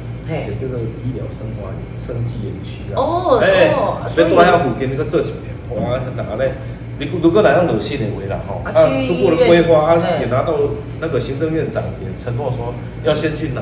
[0.48, 1.68] 就叫做医疗生活
[2.00, 2.96] 生计园区啊。
[2.96, 3.76] 哦，哎，
[4.16, 6.54] 所以在遐附近你搁做一片，哇，然后咧，
[6.98, 8.72] 你如果来到有新的话啦吼，啊，
[9.06, 10.56] 初步的规划啊，也拿到
[11.02, 12.74] 那个行政院长也承诺说，
[13.04, 13.62] 要先去拿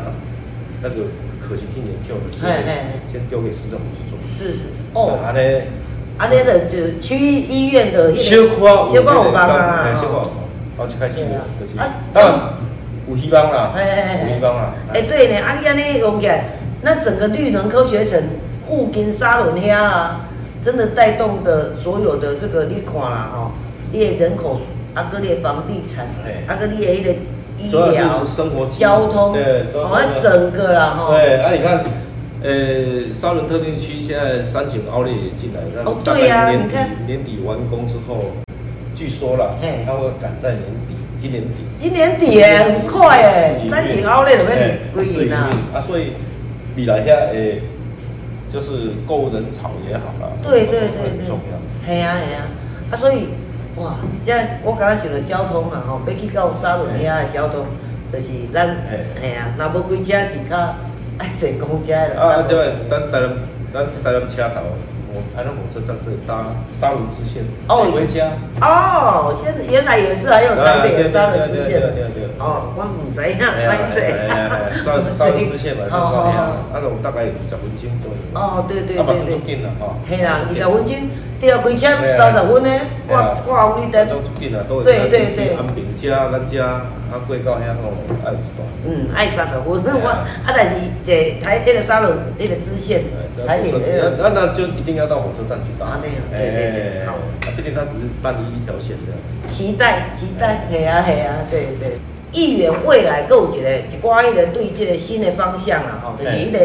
[0.83, 0.95] 那个
[1.41, 2.53] 可行性研究的资料，
[3.11, 4.19] 先丢给市政府去做。
[4.37, 4.59] 是是，
[4.93, 5.63] 哦，安尼，
[6.17, 10.29] 安尼的就区域医院的小块小块有帮啊，小块有
[10.77, 11.75] 帮，好就开始了，就是
[12.13, 12.39] 当然。
[13.11, 14.73] 有希望啦，有希望啦。
[14.93, 16.45] 哎，对呢，啊，你安尼用起来，
[16.81, 18.21] 那整个绿能科学城
[18.65, 20.29] 附近沙仑遐啊，
[20.63, 23.51] 真的带动的所有的这个你看啦吼，
[23.91, 24.61] 你的人口，
[24.93, 26.05] 啊个你的房地产，
[26.47, 27.11] 啊个你的迄个
[27.59, 31.11] 医疗、生活、交通，对，好像整个啦吼。
[31.11, 31.83] 对，啊你看，
[32.41, 38.31] 呃，沙仑特定区现在三井奥利也进来，哦对呀，年底年底完工之后，
[38.95, 39.55] 据说啦，
[39.85, 40.95] 他会赶在年底。
[41.21, 44.51] 今年底，今年底诶，很快诶，三井奥利都要
[44.91, 45.47] 归零啊！
[45.75, 46.13] 啊，所以
[46.75, 47.61] 未来遐诶，
[48.51, 51.85] 就是购物人潮也好啦，对对对对，重要。
[51.85, 52.41] 系啊系啊，
[52.91, 53.27] 啊所以
[53.75, 57.65] 哇，现在我刚刚想到交通啊，吼，要去到沙仑遐的交通，
[58.11, 58.65] 就是咱
[59.21, 60.75] 系啊，若无开车是较
[61.19, 62.19] 爱坐公车啦。
[62.19, 63.29] 啊，即个咱咱
[63.71, 64.61] 咱咱车头。
[65.13, 68.31] 我台南火车站可以搭沙仑支线回家。
[68.61, 71.81] 哦，现在原来也是还有台北的沙仑支线。
[72.39, 73.99] 哦，我唔知呀，拍摄。
[74.83, 76.51] 沙 沙仑支线嘛，就这样。
[76.73, 78.17] 那种大概二十分钟左右。
[78.33, 78.99] 哦，对对对对。
[78.99, 79.95] 啊，不是足近的，哈。
[80.07, 80.95] 系啦，二十分钟。
[81.41, 81.87] 对啊，开车
[82.17, 82.69] 三十分呢，
[83.07, 84.07] 挂挂红绿灯。
[84.37, 85.57] 对对对。
[85.57, 86.65] 安平家，咱家
[87.09, 88.61] 啊过到遐吼，爱一段。
[88.85, 89.63] 嗯，爱三十分。
[89.65, 90.23] 我啊，
[90.55, 91.11] 但是坐
[91.43, 93.05] 台迄个三轮迄个支线，
[93.47, 93.73] 台北
[94.19, 95.87] 那那就一定要到火车站去搭。
[95.87, 97.05] 啊，那样，对对对。
[97.07, 97.15] 好，
[97.57, 99.47] 毕竟它只是办理一条线的。
[99.47, 101.97] 期待期待，系啊系啊，对对。
[102.31, 106.59] 议员未来有一个一寡迄个对这个新的方向啊，吼，就是迄个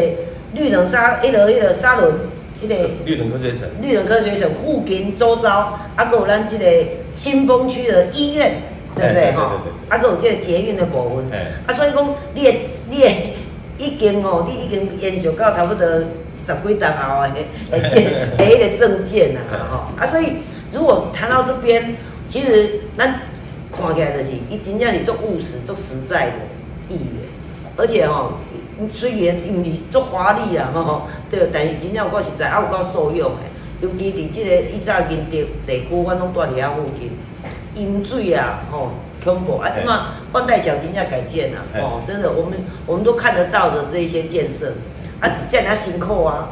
[0.53, 2.13] 绿能沙，迄个迄个沙仑。
[2.61, 6.65] 迄个绿能科学城，绿能科学城附近周遭，啊，搁有咱即个
[7.13, 8.55] 新丰区的医院，
[8.95, 9.31] 对不对？
[9.33, 9.43] 吼，
[9.89, 11.31] 啊，搁有即个捷运的部分，
[11.67, 12.53] 啊，所以讲，你的
[12.89, 13.11] 你的
[13.77, 17.33] 已经哦，你已经延续到差不多十几大后的
[17.71, 19.41] 诶建诶个证件啦，
[19.71, 20.37] 吼，啊，所以
[20.73, 21.95] 如果谈到这边，
[22.27, 23.21] 其实咱
[23.71, 26.33] 看起来就是，伊真正是做务实、做实在的
[26.89, 27.29] 议员，
[27.75, 28.33] 而且吼。
[28.93, 33.41] 虽然毋是足华丽啊，吼，对，但是真正有够实在，也有够受用的。
[33.79, 37.11] 尤其伫即个以早建地地区，阮拢住伫遐附近，
[37.75, 38.89] 饮水啊，吼，
[39.23, 39.69] 恐怖啊！
[39.69, 44.73] 即马万代桥真正改建啊，哦，真的，我们我们都看得到的这一些建设，
[45.19, 46.49] 啊，遮尔辛苦啊。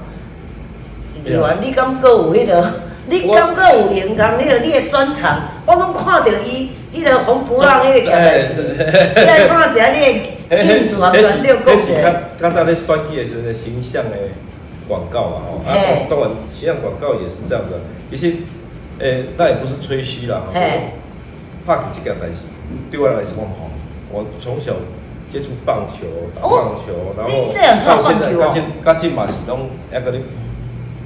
[1.15, 2.71] 议员，你敢阁有迄个？
[3.07, 4.17] 你敢阁有闲工？
[4.17, 8.75] 迄个你的专长，我拢看着伊，迄个红不让迄个徛代志，
[9.15, 10.34] 你来看一下你的。
[10.51, 11.93] 印主啊，团队恭喜！
[12.01, 14.11] 刚刚才咧选举的时候，形象的
[14.87, 15.73] 广告啊，吼，啊，
[16.09, 17.79] 当然形象广告也是这样的。
[18.11, 18.35] 其实，
[18.99, 20.59] 诶，那也不是吹嘘啦，哈。
[21.65, 22.45] 拍这件代志，
[22.91, 23.71] 对我来说吼，
[24.11, 24.73] 我从小
[25.31, 30.21] 接触棒球，打棒球，然后到现在，到现到现嘛是拢一个咧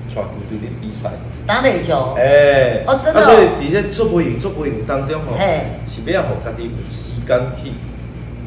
[0.09, 1.11] 带球队咧比赛。
[1.47, 2.13] 打垒球。
[2.17, 3.21] 诶，哦，真的。
[3.21, 5.37] 啊，所以伫这做播营、做播营当中吼，
[5.87, 7.71] 是要互家己有时间去。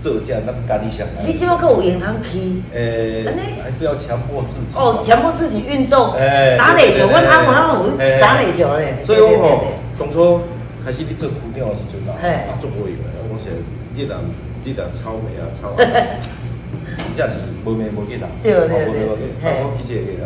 [0.03, 1.07] 做这样，那家己想。
[1.25, 2.61] 你即马可有闲通去？
[2.75, 3.25] 诶，
[3.63, 4.77] 还是要强迫自己。
[4.77, 6.13] 哦，强迫自己运动。
[6.15, 7.55] 诶，打垒球，我阿婆
[7.97, 8.97] 那有打垒球嘞。
[9.07, 9.65] 所以我吼，
[9.97, 10.41] 当初
[10.85, 13.55] 开始你做苦调的时阵啦，啊，做过瘾个，我想
[13.97, 14.25] 这档
[14.65, 15.71] 这档超美啊，超。
[17.17, 18.27] 真是无美无见啦。
[18.43, 18.75] 对对对。
[19.41, 20.17] 我记一个例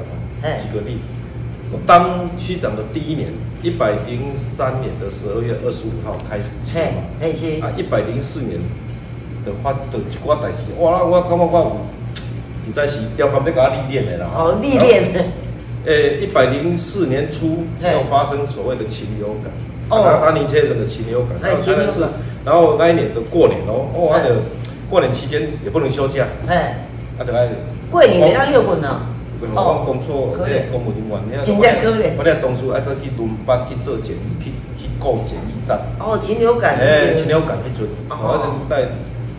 [0.41, 0.99] 子举个例，
[1.71, 3.29] 我当区长的第一年，
[3.63, 6.79] 一百零三年的十二月二十五号开始起
[7.61, 8.59] 嘛，啊，一百零四年。
[9.47, 11.05] 就发就一寡代志，哇！
[11.05, 14.27] 我感觉我有，唔知是调工要甲我历练的啦。
[14.35, 15.05] 哦，历练。
[15.87, 19.53] 诶，一百零四年初要发生所谓的禽流感，
[19.89, 22.01] 哦，达达宁车人的禽流感，那真的是
[22.45, 24.35] 然后那一年的过年哦，哦，啊就
[24.91, 26.85] 过年期间也不能休假，哎，
[27.17, 27.47] 啊就爱
[27.89, 29.07] 过年没当休困啊。
[29.55, 32.17] 哦，工作诶，公务人员，真正可怜。
[32.17, 35.79] 我咧同事爱去去轮班去做检疫，去去过检疫站。
[36.01, 36.79] 哦，禽流感。
[36.79, 38.89] 诶，禽流感迄阵，哦，带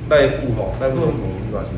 [0.09, 1.71] 带副吼，带副总统应该是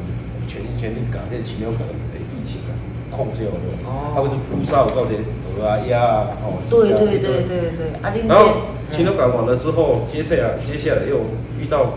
[0.48, 2.72] 全全力搞这禽流感的疫情啊，
[3.10, 3.68] 控制好了。
[3.86, 4.12] 哦。
[4.16, 5.20] 他们就扑杀有到些
[5.58, 6.62] 鹅啊鸭啊，哦。
[6.70, 7.88] 对对对对对。
[8.02, 11.18] 啊，然后禽流感完了之后，接下来接下来又
[11.60, 11.94] 遇到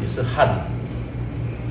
[0.00, 0.66] 也是旱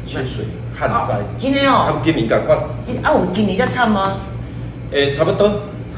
[0.06, 0.46] 缺水。
[0.80, 4.18] 旱灾，今年哦，他们今年赶快，今啊，我今年在唱吗？
[4.92, 5.50] 诶，差不多。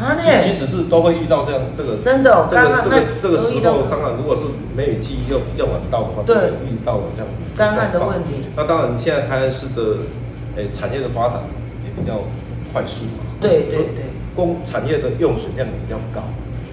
[0.01, 4.41] 啊，那即使是都会遇到这样这个，真的，这个这个这个时候，看看如果是
[4.75, 6.35] 梅雨季又比较晚到的话，对，
[6.65, 8.49] 遇到了这样干旱的问题。
[8.55, 9.97] 那当然，现在台南市的
[10.55, 11.43] 诶产业的发展
[11.85, 12.19] 也比较
[12.73, 13.23] 快速嘛。
[13.39, 16.23] 对对对，工产业的用水量也比较高。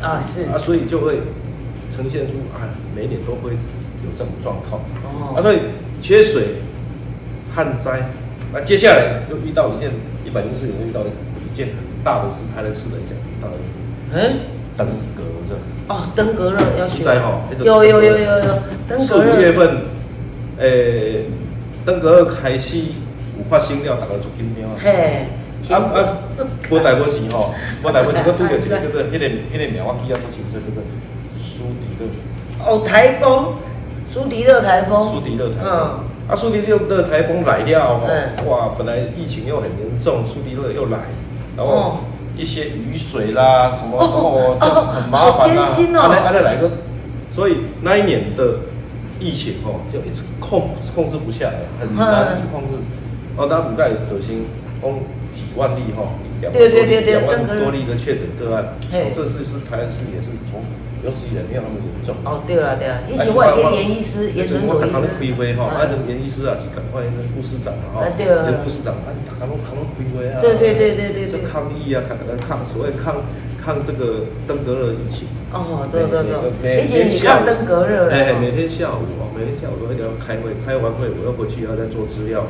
[0.01, 1.21] 啊，是啊，所以就会
[1.95, 4.81] 呈现出啊，每年都会有这种状况。
[5.05, 5.59] 哦，啊，所以
[6.01, 6.63] 缺水。
[7.55, 8.11] 旱灾，
[8.53, 9.91] 那接下来又遇到一件
[10.25, 11.75] 一百零四年遇到一件很
[12.05, 13.79] 大的是，台南市来讲大的是，
[14.13, 14.41] 嗯，
[14.77, 14.87] 登
[15.17, 15.57] 革热。
[15.89, 17.03] 哦，登革热要去。
[17.03, 18.45] 灾哈，有有有有有，
[18.89, 19.05] 登革热。
[19.05, 19.77] 四五月份，
[20.59, 21.25] 诶，
[21.85, 24.77] 登革热开始有发生了，大家就紧张啊。
[24.79, 25.27] 嘿，
[25.71, 26.19] 啊啊，
[26.71, 30.83] 无大无钱吼，无大无钱，我拄着一个叫做迄个迄个名，我记啊不清楚，叫做
[31.39, 32.07] 苏迪勒。
[32.65, 33.55] 哦，台风，
[34.13, 35.13] 苏迪勒台风。
[35.13, 35.71] 苏迪勒台风。
[35.71, 36.05] 嗯。
[36.29, 38.03] 啊，苏迪勒的台风来了，
[38.47, 38.75] 哇！
[38.77, 40.99] 本来疫情又很严重，苏迪勒又来，
[41.59, 41.99] 然后
[42.37, 45.67] 一些雨水啦，什么哦，就很麻烦啦。
[46.01, 46.71] 阿来阿来来个，
[47.35, 48.61] 所以那一年的
[49.19, 52.79] 疫情哦，就一直控控制不下来，很难去控制。
[53.37, 54.47] 哦，当时在走心，
[54.83, 55.03] 哦
[55.33, 58.79] 几万例哈，两万多例，两万多例的确诊个案，
[59.13, 60.63] 这次是台湾市也是从。
[61.05, 62.15] 有史以来没有那么严重。
[62.25, 64.67] 哦，对了对了，以前我跟严医师、严诊所医师。
[64.67, 68.27] 我刚刚开会哈，啊，这严医师啊是赶快那护士长嘛哈，严
[68.61, 70.41] 护士长啊，他刚刚刚刚开会啊。
[70.41, 73.23] 对对对对对就抗疫啊，抗抗所谓抗
[73.57, 75.29] 抗这个登革热疫情。
[75.53, 76.35] 哦，对对对。
[76.63, 77.47] 每天下午。
[77.47, 78.11] 登革热。
[78.11, 82.45] 哎，每天下午啊，每天下午都要开会，开完会我要回去要再做资料，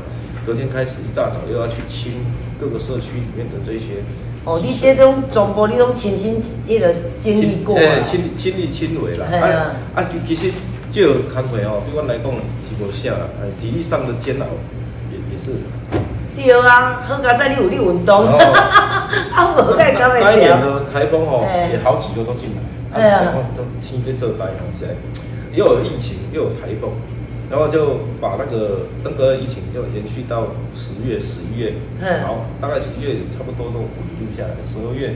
[0.47, 2.25] 隔天开始一大早又要去清
[2.59, 4.03] 各个社区里面的这些。
[4.45, 8.01] 哦，你这种全部你拢亲身迄个经历过啊？
[8.05, 9.27] 亲亲力亲为啦。
[9.31, 10.51] 啊啊，其实
[10.91, 12.33] 这个工课哦，对我来讲
[12.65, 13.27] 是无啥啦，
[13.61, 14.47] 体力上的煎熬
[15.11, 15.53] 也也是。
[16.35, 18.25] 对啊，好佳在你有你运动。
[19.35, 20.21] 啊，无该搞会。
[20.23, 22.49] 那一年的台风哦，也好几个都进
[22.95, 24.95] 来，啊，都天在做台风，现在
[25.53, 26.91] 又有疫情又有台风。
[27.51, 31.73] 然后就把那个登革热疫情就延续到十月、十一月，
[32.23, 33.89] 好，大概十月差不多都稳
[34.19, 35.15] 定下来，十二月，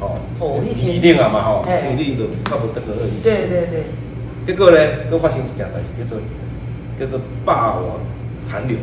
[0.00, 3.22] 哦，疫令啊嘛，吼，疫令的差不多登革热疫情。
[3.22, 3.84] 对对对。
[4.44, 6.18] 结果呢，又发生一件代志，叫做
[6.98, 8.00] 叫做霸王
[8.50, 8.76] 寒流。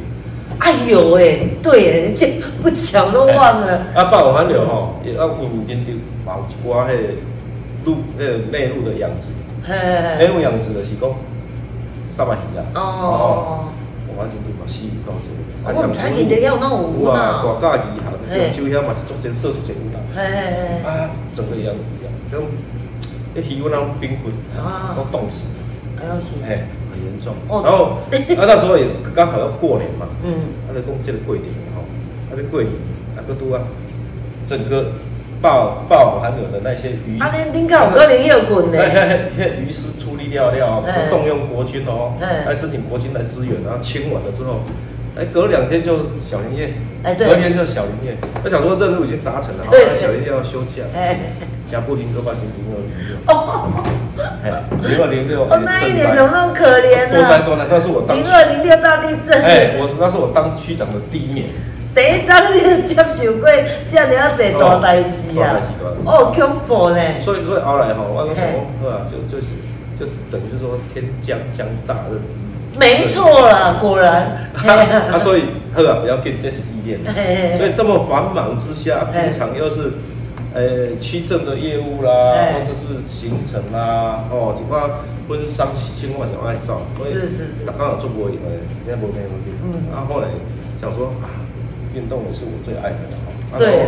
[0.60, 3.88] 哎呦哎，对，这不讲都忘了。
[3.94, 5.92] 啊，霸王寒流吼，也要因为研究
[6.26, 6.96] 某一寡迄
[7.84, 9.34] 陆迄个内陆的养殖，
[10.18, 11.10] 内陆养殖的是讲。
[12.16, 12.64] 沙巴鱼啊！
[12.74, 13.68] 哦，
[14.08, 15.28] 我反正都嘛死鱼到这。
[15.68, 20.00] 我唔睇见你有那有啊，国家鱼行，广州遐嘛是做这做做这有啦。
[20.16, 20.80] 嘿。
[20.88, 22.48] 啊，整个样样，种
[23.34, 25.52] 那鱼我那冰棍啊，都冻死。
[26.00, 26.40] 哎呦是。
[26.48, 27.36] 嘿，很严重。
[27.52, 30.08] 然后啊，那时候也刚好要过年嘛。
[30.24, 30.56] 嗯。
[30.70, 31.84] 啊，就讲这个过年吼，
[32.32, 32.72] 啊，这过年
[33.18, 33.60] 啊个都啊，
[34.46, 34.86] 整个。
[35.46, 38.80] 爆爆含有的那些鱼，啊，恁恁家有可能也有困呢。
[39.62, 44.62] 鱼师处理掉了，动用国军哦，还申请国军来支援，然后清完了之后，
[45.16, 46.74] 哎，隔两天就小年夜，
[47.04, 48.18] 哎，对，隔天就小年夜。
[48.44, 51.20] 我想说任务已经达成了，对，小年夜要休假，哎，
[51.70, 53.70] 加不停都发生零二零六，哦，
[54.42, 54.50] 哎，
[54.82, 57.14] 零二零六，哦，那一年怎么那么可怜呢？
[57.14, 61.46] 多灾多难，那是我零二零六大地震，哎，我那是我当区长的第一年。
[61.96, 63.50] 第一当你接受过
[63.90, 65.56] 这样要做大代志啊！
[66.04, 67.00] 哦，恐怖呢。
[67.22, 69.08] 所以所以后来吼，我讲什么，对啊？
[69.10, 69.48] 就就是
[69.98, 72.20] 就等于说天将降大任。
[72.78, 74.52] 没错啦，果然。
[75.10, 75.44] 啊，所以
[75.74, 77.00] 好啊，不要紧，这是意念。
[77.58, 79.94] 所以这么繁忙之下，平常又是
[80.54, 82.12] 呃区政的业务啦，
[82.54, 84.82] 或者是行程啦，哦，几块
[85.30, 87.66] 婚丧喜庆我想爱照，是是是。
[87.66, 88.52] 刚好做过以后，
[88.86, 89.56] 现在没没问题。
[89.64, 89.96] 嗯。
[89.96, 90.28] 啊，后来
[90.78, 91.45] 想说啊。
[91.96, 93.88] 运动也是我最爱的哈，对，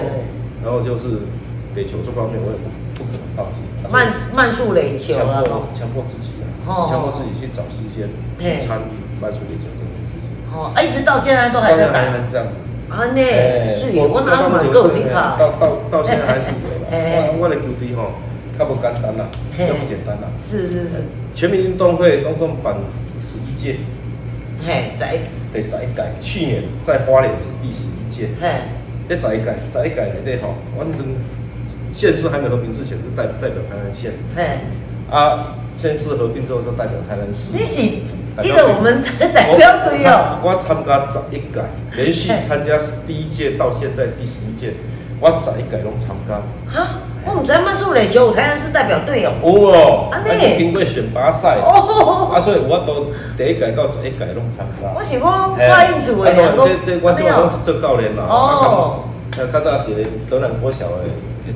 [0.64, 1.28] 然后就是
[1.76, 3.60] 垒球这方面我也不不可能放弃，
[3.92, 8.90] 慢慢速垒球强迫强迫自己啊，强迫自己去找时间去参与
[9.22, 10.32] 慢速垒球这件事情。
[10.52, 12.48] 哦，一直到现在都还在打，还是这样。
[12.90, 13.20] 啊呢，
[13.84, 15.36] 是，我哪蛮够厉害。
[15.38, 16.88] 到到到现在还是有啦。
[16.88, 18.16] 我我的球队吼，
[18.58, 19.28] 较不简单啦，
[19.60, 20.32] 较不简单啦。
[20.40, 21.04] 是是是。
[21.36, 22.78] 全民运动会总共办
[23.20, 23.76] 十一届，
[24.68, 25.20] 嘿，十一，
[25.54, 28.50] 第十一届，去年在花莲是第十一届，嘿，
[29.08, 31.16] 第十一届，十一届内底吼，反正
[31.90, 34.44] 县市还没合并之前是代代表台南县，嘿，
[35.10, 37.58] 啊，县市合并之后就代表台南市。
[37.58, 37.82] 你是
[38.44, 39.02] 记得我们
[39.34, 40.42] 代表队哦？
[40.44, 41.62] 我参加十一届，
[41.96, 44.74] 连续参加第一届到现在第十一届，
[45.22, 46.42] 我十一届拢参加。
[46.68, 47.04] 哈？
[47.28, 49.34] 我唔知曼数垒球台南市代表队哦。
[49.44, 54.88] 有哦，啊，你经过选拔赛，哦啊，所以我都第一届到十一届拢参加。
[54.96, 58.24] 我是讲挂印组的，这这我做拢是做教练嘛。
[58.30, 59.04] 哦。
[59.38, 59.92] 呃，较早是
[60.30, 61.04] 德南国小的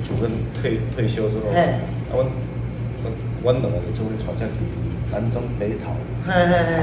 [0.04, 0.30] 主任
[0.62, 1.64] 退退休之后，啊，
[2.12, 2.26] 我
[3.42, 4.60] 我两个就做咧传下去
[5.10, 5.96] 南中北投。
[6.28, 6.74] 嘿嘿嘿。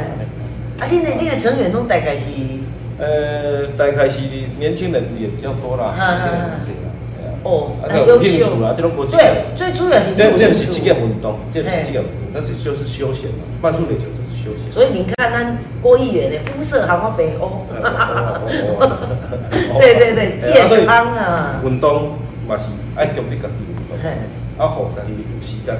[0.81, 2.31] 啊，你的你的成员拢大概是？
[3.01, 4.23] 呃，大概是
[4.59, 5.95] 年轻人也比较多啦。
[5.97, 6.59] 哈哈哈。
[7.45, 8.61] 哦，很优秀。
[8.61, 14.73] 啦，这种国际对，最主要是这这不是职业运动，这不是职业运动，但是就是休闲嘛，慢速垒球就是休闲。
[14.73, 17.65] 所以你看，咱郭议员的肤色好过北欧，
[19.79, 21.61] 对对 对，健康啊。
[21.65, 23.97] 运动嘛是爱奖励家己运动，
[24.59, 25.75] 啊，好家己有时间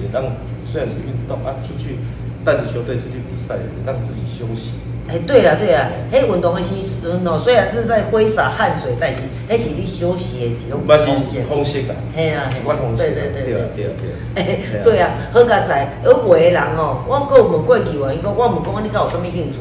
[0.00, 0.24] 也让
[0.64, 1.96] 虽然是运动啊，出去
[2.44, 4.74] 带着球队出去比赛，也让自己休息。
[5.10, 6.68] 哎，对了对了，迄运动的时
[7.02, 11.42] 阵哦，虽然是在挥洒汗水，但是迄是你休息的一种方式。
[11.48, 11.94] 方式啊！
[12.14, 12.96] 嘿啊，我风险。
[12.96, 14.04] 对对 对对对对。
[14.36, 19.58] 哎，对啊，好佳哉，有个人哦，我有问过去话，伊讲我问讲你敢有啥物兴趣？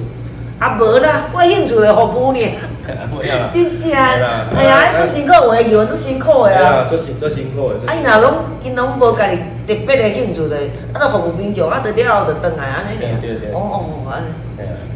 [0.59, 2.39] 啊，无啦，我兴趣的服务呢。
[3.53, 6.87] 真正，哎呀，做辛苦话，球员都辛苦的啊。
[6.89, 7.75] 做辛做辛苦的。
[7.85, 9.37] 啊，伊若拢因拢无家己
[9.67, 10.57] 特别的兴趣的，
[10.93, 13.19] 啊，都服务民众，啊，得了后就转来安尼尔。
[13.21, 13.51] 对对。
[13.53, 14.27] 哦哦，安尼。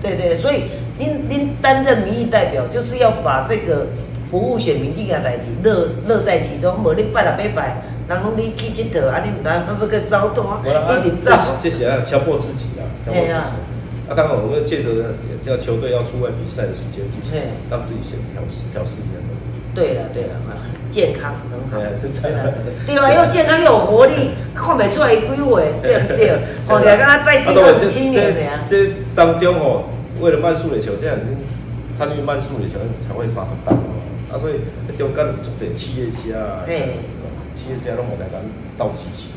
[0.02, 0.64] 对对，所以
[0.98, 3.88] 您您担任民意代表，就是要把这个
[4.30, 6.76] 服务选民这件代志乐乐在其中。
[6.84, 11.32] 无你拜六拜拜，人讲你去佚佗，啊，你唔当要去走动啊，一直走。
[11.62, 13.24] 这是要强迫自己啊，强迫
[14.14, 14.90] 啊，当然我们借着
[15.42, 17.02] 叫球队要出外比赛的时间，
[17.70, 19.18] 让自己先调试调试一下。
[19.74, 20.38] 对了对了，
[20.92, 21.82] 健康很好，
[22.86, 26.38] 对啊，又健康又有活力，看不出来几岁，对不对？
[26.68, 28.64] 看起来刚刚在第二十七年的呀。
[28.70, 29.90] 这当中哦，
[30.22, 31.34] 为了慢速的球，现在已经
[31.96, 33.98] 参与慢速的球才会杀出大哦。
[34.30, 34.62] 啊，所以
[34.96, 37.02] 中间做这企业家，对，
[37.56, 38.38] 企业家拢无来咱
[38.78, 39.30] 斗机器。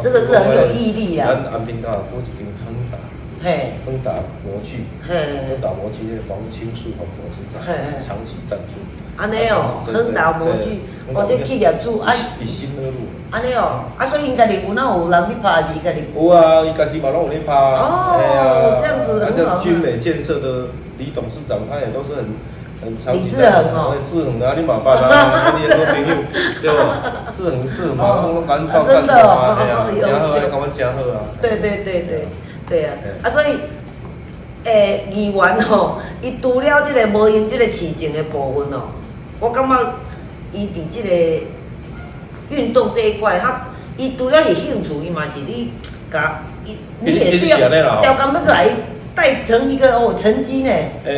[0.00, 1.26] 这个是很有毅力啊。
[1.26, 2.98] 咱安平大多一间亨达，
[3.42, 4.12] 嘿，亨达
[4.44, 5.14] 模具，嘿，
[5.48, 7.62] 亨达模具的黄青树黄博士长
[7.98, 8.76] 长期赞助。
[9.16, 10.82] 安尼哦，亨达模具，
[11.14, 12.96] 或者企业主啊，伫新乐路。
[13.30, 16.04] 安尼哦，啊，所以因家己有哪有人去拍是伊家己？
[16.14, 17.54] 有啊，伊家己嘛拢有咧拍。
[17.54, 19.56] 哦，这样子很好。
[19.58, 20.68] 军美建设的
[20.98, 22.24] 李董事长，他也都是很
[22.84, 23.62] 很长期在。
[23.62, 26.14] 李志恒啊，你马爸啊，你很多朋友
[26.60, 27.24] 对吧？
[27.34, 31.24] 志恒志恒嘛，我们赶紧到站台啊，哎呀，嘉贺，赶快嘉贺啊。
[31.40, 32.28] 对对对对，
[32.70, 32.94] 对啊，
[33.24, 33.46] 啊，所以。
[34.62, 38.90] 诶，议员吼，伊除了即个无因即个市政的部分哦，
[39.40, 39.94] 我感觉
[40.52, 45.72] 伊伫即个运动这一块，他伊除了是兴趣，伊嘛是你
[46.12, 47.56] 甲伊，你也是要
[48.02, 48.68] 调工要来
[49.14, 50.70] 带成一个哦成绩呢，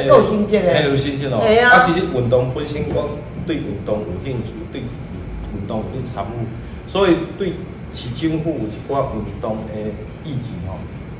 [0.08, 1.38] 够新鲜的，有新鲜哦。
[1.38, 6.46] 啊，其实运动本身，我对运动有兴趣，对运动有参与，
[6.88, 7.54] 所以对
[7.92, 9.90] 市政府有一寡运动的
[10.24, 10.78] 意见吼。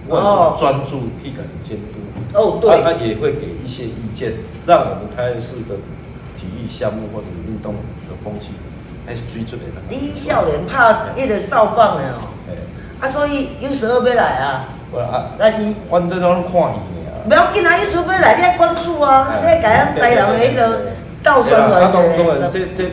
[0.09, 2.01] 我专注去给监督，
[2.35, 4.33] 哦，对，他也会给一些意见，
[4.67, 5.77] 让我们台南市的
[6.37, 8.51] 体育项目或者运动的风气
[9.07, 9.81] 还是追准的。
[9.89, 12.27] 你少年拍一个扫棒的哦，
[13.01, 14.67] 啊，所以有时候要来啊，
[15.39, 20.81] 但是我这种看戏的不要紧啊，有时候要来，你要关注啊，你要改咱台南的迄个
[21.23, 22.51] 倒酸团的。
[22.51, 22.91] 这这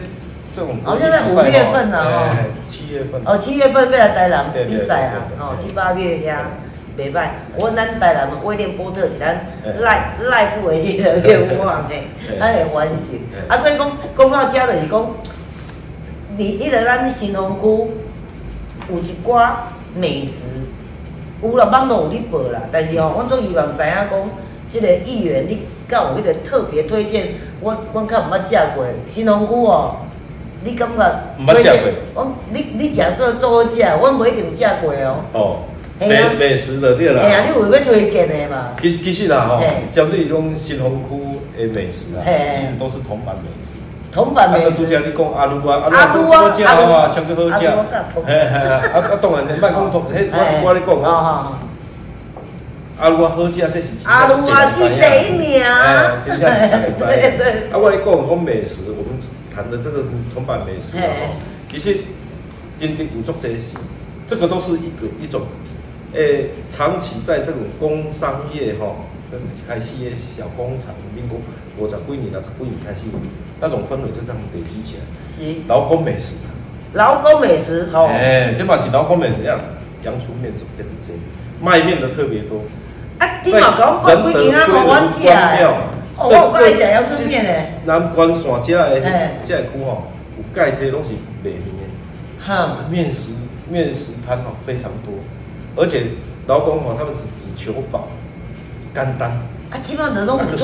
[0.56, 2.30] 这种，好像在五月份呢，哦，
[2.70, 6.42] 七月份，哦，七月份要来台南比赛啊，哦，七八月呀。
[7.00, 9.46] 袂歹，我咱台南威廉波特是咱
[9.80, 12.04] 赖赖富的迄个愿望诶，
[12.38, 13.16] 咱会完成。
[13.48, 15.12] 啊，所以讲讲到遮就是讲，
[16.38, 17.64] 你迄个咱新丰区
[18.92, 19.52] 有一寡
[19.96, 20.44] 美食，
[21.42, 22.60] 有啦，网络有咧报啦。
[22.70, 24.30] 但是哦，我总希望知影讲，
[24.70, 27.30] 即个议员你敢有迄个特别推荐？
[27.62, 29.96] 我我较毋捌食过新丰区哦，
[30.66, 31.16] 你感觉？
[31.40, 31.92] 毋捌食过。
[32.16, 35.24] 我你你食过做好食，我无一定有食过哦。
[35.32, 35.60] 哦。
[36.00, 38.70] 美美食的对啦，哎呀，你有要推荐的嘛？
[38.82, 43.76] 其其实啦吼，针对种新丰区的美食啊，其实都是铜板美食。
[44.12, 44.70] 铜板美食。
[44.70, 47.68] 啊，拄你讲阿鲁啊，阿鲁好食啊，超级好食。
[48.26, 51.52] 嘿嘿啊，啊当然，莫讲铜，迄我我咧讲啊。
[53.00, 55.62] 阿鲁啊 好食，这是阿鲁啊是第一名。
[55.62, 56.50] 哎，真正
[56.98, 57.68] 对对。
[57.72, 59.20] 啊，我咧讲讲美食，我们
[59.54, 61.04] 谈的这个铜板美食啊，
[61.70, 61.98] 其实
[62.80, 63.78] 真的有足这些，
[64.26, 65.42] 这个都是一个一种。
[66.14, 68.96] 诶，长期在这种工商业哈，
[69.68, 71.40] 开始的小工厂，民国
[71.78, 73.06] 五十几年、六十几年开始，
[73.62, 75.04] 那种氛围就这样累积起来。
[75.30, 75.62] 是。
[75.68, 76.38] 劳工美食。
[76.94, 78.08] 劳工美食，吼。
[78.08, 79.60] 诶，这嘛是劳工美食样，
[80.04, 81.16] 阳春面做特别多，
[81.62, 82.62] 卖面的特别多。
[83.20, 84.66] 啊，你嘛讲贵几件啊？
[84.66, 85.64] 好玩起来。
[85.64, 85.86] 哦，
[86.18, 87.74] 我过来食阳春面诶。
[87.86, 89.00] 南关线这个
[89.46, 90.08] 这个区吼，
[90.38, 91.12] 有介这拢是
[91.44, 92.44] 卖面的。
[92.44, 92.78] 哈。
[92.90, 93.34] 面食
[93.70, 95.14] 面食摊吼非常多。
[95.80, 96.04] 而且
[96.48, 98.10] 劳工吼，他们只只求饱、
[98.94, 99.32] 简单。
[99.72, 100.58] 啊，基本上都拢是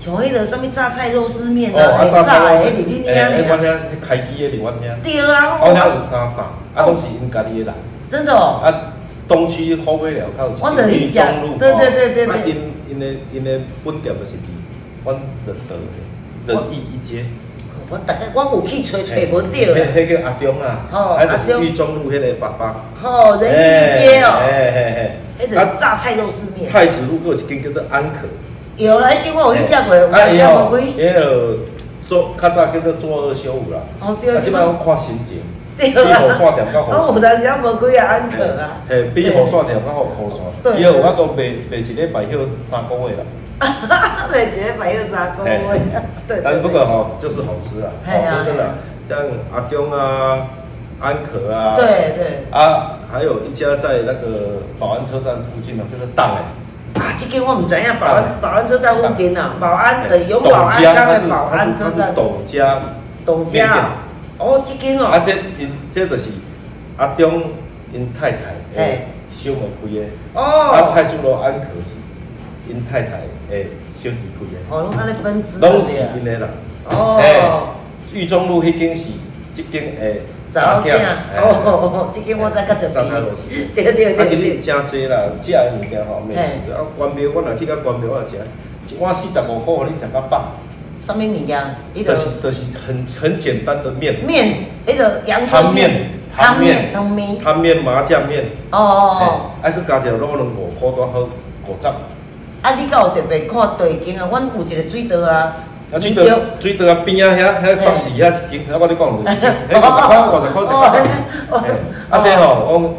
[0.00, 3.28] 做像迄个什么榨菜肉丝面啊，炸的，你你你啊。
[3.30, 5.02] 哎，我遐开机的另外遐。
[5.02, 5.56] 对啊。
[5.60, 6.42] 我遐有三百，
[6.74, 7.74] 啊，拢是因家己的人。
[8.10, 8.60] 真的哦。
[8.62, 8.92] 啊，
[9.26, 10.60] 东区好尾了，较有钱。
[10.62, 12.34] 我一讲，对对对对对。
[12.34, 12.56] 啊，因
[12.90, 14.52] 因的因的本店就是伫，
[15.04, 15.16] 阮
[15.46, 15.76] 仁德
[16.52, 17.24] 仁义一街。
[18.34, 19.48] 我有去找找无着。
[19.48, 22.76] 迄迄叫阿中啊，吼，阿中裕中路迄个爸爸。
[23.00, 23.54] 吼，仁义
[24.00, 24.42] 街哦。
[24.46, 25.46] 嘿嘿嘿。
[25.46, 26.70] 迄个榨菜肉丝面。
[26.70, 28.26] 太子路过一间叫做安可。
[28.76, 30.82] 有啦，一间我有去食过，有无贵？
[30.98, 31.58] 迄个
[32.06, 33.80] 做较早叫做做二休五啦。
[34.00, 34.36] 哦对。
[34.36, 35.42] 啊，即摆我看心情。
[35.76, 37.08] 比火线店较好。
[37.08, 38.78] 我有当时也无几啊，安可啊。
[38.88, 40.40] 嘿，比雨伞店较好雨伞。
[40.62, 40.80] 对。
[40.80, 43.24] 以后我都卖卖一礼拜休三个月啦。
[44.32, 45.80] 每节买有啥口味？
[46.26, 48.74] 对，但不过哈，就是好吃啊，真真的，
[49.08, 49.18] 像
[49.54, 50.48] 阿中啊、
[51.00, 62.80] 安可啊，对对，啊，还有一家在那个保安车站附近的，就是档哎，啊，这间我唔知影，保安保安车站附近啊，保安的有保安刚的保安车站，董家，
[63.24, 63.90] 董家，
[64.38, 66.30] 哦，这间哦，啊，这因这就是
[66.96, 67.44] 阿中
[67.92, 68.38] 因太太
[68.74, 72.02] 诶，小门开的，哦，啊，太祖路安可是。
[72.68, 74.56] 因太太诶，小弟开的。
[74.70, 76.48] 哦，拢安尼分支拢是因的啦。
[76.90, 77.18] 哦。
[77.20, 77.42] 诶，
[78.12, 79.10] 裕中路迄间是，
[79.52, 80.22] 即间诶。
[80.52, 80.96] 早店。
[81.36, 83.50] 哦，即间我知较早餐路是。
[83.74, 84.16] 对对对。
[84.16, 86.70] 啊，其实真济啦，食的物件吼，美食。
[86.72, 88.38] 啊，关庙我若去到关庙我食，
[88.94, 90.52] 一碗四十五块，互你食到饱。
[91.04, 91.60] 什么物件？
[92.06, 94.24] 就是就是很很简单的面。
[94.24, 96.10] 面，迄个阳汤面。
[96.34, 96.92] 汤面。
[96.92, 97.38] 汤面。
[97.42, 98.44] 汤面麻酱面。
[98.70, 99.50] 哦哦哦。
[99.60, 101.20] 啊，佮加一个卤卵五块多好
[101.66, 101.88] 五十。
[102.64, 102.74] 啊！
[102.76, 104.26] 你敢有特别看地景啊？
[104.30, 105.52] 阮有一个水道啊，
[106.00, 106.24] 水道
[106.58, 109.36] 水道啊边啊遐遐北市遐一间，遐我你讲就是，
[109.68, 111.04] 迄五十块五十块一间。
[112.08, 112.94] 啊，这吼，我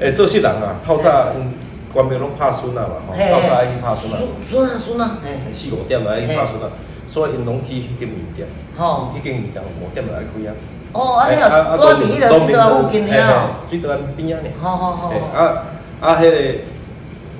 [0.00, 1.52] 诶做穑人啊，透早嗯，
[1.92, 4.16] 关庙拢拍孙啊嘛，吼，透早爱去拍孙啊。
[4.50, 5.18] 孙啊孙啊，
[5.52, 6.72] 四五点来去拍孙啊，
[7.06, 8.48] 所以因拢去迄间面店，
[8.78, 10.50] 吼，迄间面店五点就爱开啊。
[10.94, 13.50] 哦，啊，你啊多伫迄个水道附近了？
[13.68, 14.48] 水道边啊呢？
[14.62, 15.12] 好好好。
[15.36, 15.66] 啊
[16.00, 16.36] 啊，迄个。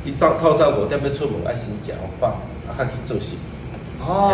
[0.04, 2.28] 伊早透早五点要出门，爱先食饱，
[2.66, 3.36] 啊，较去做事。
[4.00, 4.32] 哦，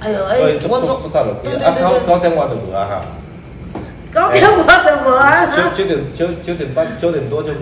[0.00, 0.38] 哎呦，哎，
[0.68, 3.00] 我做做早落去，啊，九九点我就无啊哈。
[4.10, 7.56] 九点我就无啊九九点九九点半九点多就没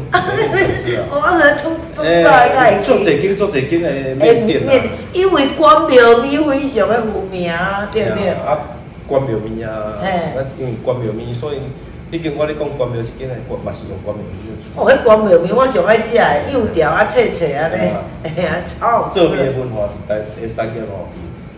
[0.80, 1.04] 事了。
[1.12, 2.82] 我来通通早个。
[2.84, 4.72] 做一间做一间的面店啊。
[5.12, 7.52] 因为关庙面非常的有名，
[7.92, 8.30] 对不对？
[8.30, 8.58] 啊，
[9.06, 11.58] 关庙面啊，啊，因为关庙面，所以。
[12.12, 14.84] 毕竟我咧讲关庙一间诶，关嘛是用关庙面做。
[14.84, 19.18] 哦，迄关庙面我上爱食诶，油条啊、脆脆啊咧，哎呀，超好吃。
[19.18, 21.08] 做面文化在诶三间哦，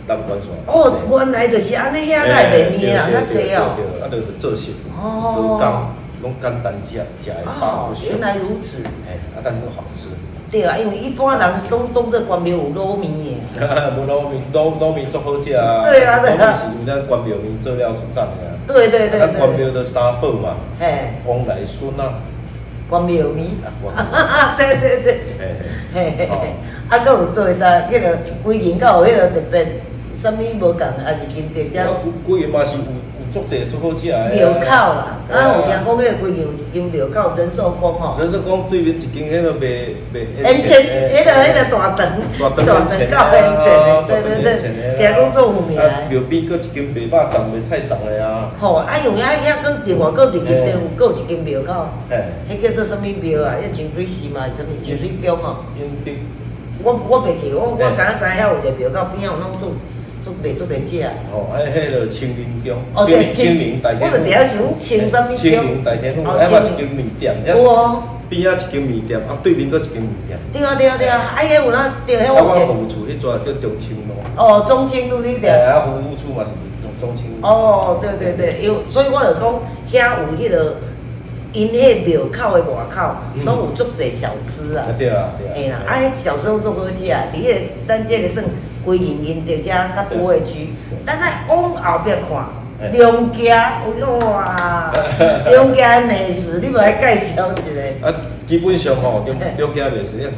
[0.06, 0.54] 南关线。
[0.70, 3.74] 哦，原来就是安尼遐个卖面啊，较济哦。
[3.74, 5.92] 对对啊，就是做熟，哦，讲
[6.22, 7.90] 拢简单食，食会饱。
[8.08, 8.78] 原来如此。
[9.10, 10.06] 哎，啊，但是好吃。
[10.52, 13.42] 对啊，因为一般人拢当做关庙有卤面诶。
[13.98, 15.82] 无卤面，卤卤面足好食啊。
[15.82, 16.54] 对啊，对啊。
[16.54, 18.53] 是咱关庙面做了出赞诶。
[18.66, 22.20] 对对对，啊关庙的三宝嘛，嘿，王来孙啊，
[22.88, 23.48] 关庙面，
[23.94, 25.20] 哈哈， 对对对，
[25.94, 26.28] 嘿嘿嘿，
[26.88, 29.66] 啊，搁有对的，迄个规年有迄个特别，
[30.14, 31.78] 啥物无共，还是经典只？
[32.26, 32.84] 规年嘛是有。
[33.34, 34.30] 足济足好食诶！
[34.32, 38.16] 庙口啦，啊，有听讲迄个规年有一间庙口仁寿宫吼。
[38.20, 39.66] 仁寿宫对面一间迄个卖
[40.14, 40.20] 卖。
[40.46, 40.70] 烟尘，
[41.10, 43.10] 迄个迄个大肠，大灯够烟尘
[44.06, 44.54] 对对对，
[44.96, 45.76] 听讲做有名。
[45.76, 48.52] 啊，庙边搁一间卖肉粽卖菜粽诶啊。
[48.60, 51.88] 吼，啊，用遐遐搁另外搁伫近边有搁一间庙口。
[52.08, 52.22] 嘿。
[52.48, 53.58] 迄叫做什物庙啊？
[53.58, 54.70] 迄清水寺嘛，是啥物？
[54.80, 55.64] 清水宫吼。
[56.84, 59.74] 我我袂记，我我知影知遐有一个庙口边仔有弄做。
[60.24, 61.12] 做袂做地姐啊！
[61.30, 68.02] 哦，哎，迄个清明宫，清明大天，我就伫遐想清什么清明大天府，还有一间面店，哇！
[68.30, 70.38] 边仔一间面店，啊，对面搁一间面店。
[70.50, 71.96] 对啊对啊对啊，哎，迄有哪？
[72.06, 74.14] 对，迄我服务处迄座叫中清路。
[74.36, 75.54] 哦，中清路里边。
[75.54, 76.50] 啊，服务处嘛是
[76.80, 77.46] 中中清路。
[77.46, 79.60] 哦，对对对，因所以我就讲
[79.92, 80.76] 遐有迄个，
[81.52, 83.14] 因迄庙口的外口，
[83.44, 84.86] 拢有足济小吃啊。
[84.98, 85.52] 对啊对啊。
[85.54, 87.54] 嘿啦，啊，小时候做好食啊，伫迄
[87.86, 88.42] 咱这个算。
[88.84, 90.74] 归营营伫遮较多的区，
[91.06, 93.80] 咱来往后壁看，梁家，
[94.20, 94.92] 哇，
[95.48, 98.06] 梁家的美食，你无来介绍一下？
[98.06, 98.14] 啊，
[98.46, 100.32] 基本上吼，梁梁家美食，你看，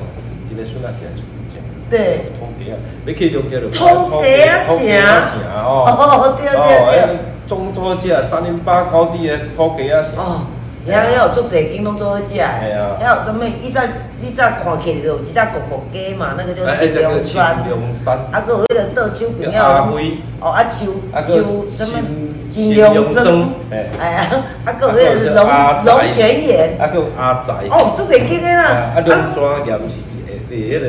[0.49, 1.23] 今日孙阿是来做
[1.53, 1.61] 证。
[1.91, 2.31] 对。
[2.39, 5.33] 土地啊，你去梁家就土地啊，土地啊，
[5.65, 5.85] 哦。
[5.87, 6.57] 哦，对对
[7.07, 7.17] 对。
[7.49, 10.43] 中左只三零八高地的土地啊，哦。
[10.87, 13.43] 遐遐有足侪间拢做好食诶，遐有啥物？
[13.63, 13.81] 伊早
[14.23, 19.89] 伊早看起就有一只狗狗鸡嘛，那个叫青龙山，啊，佮有迄个倒手边啊，
[20.41, 20.87] 哦，啊秋
[21.27, 21.99] 秋什么
[22.49, 23.51] 新龙庄，
[24.01, 24.27] 哎呀，
[24.65, 25.45] 啊，佮有迄个龙
[25.85, 28.65] 龙泉岩，啊，佮阿仔，哦，足侪间诶啦，
[28.95, 30.87] 啊，龙庄岩是伫伫迄个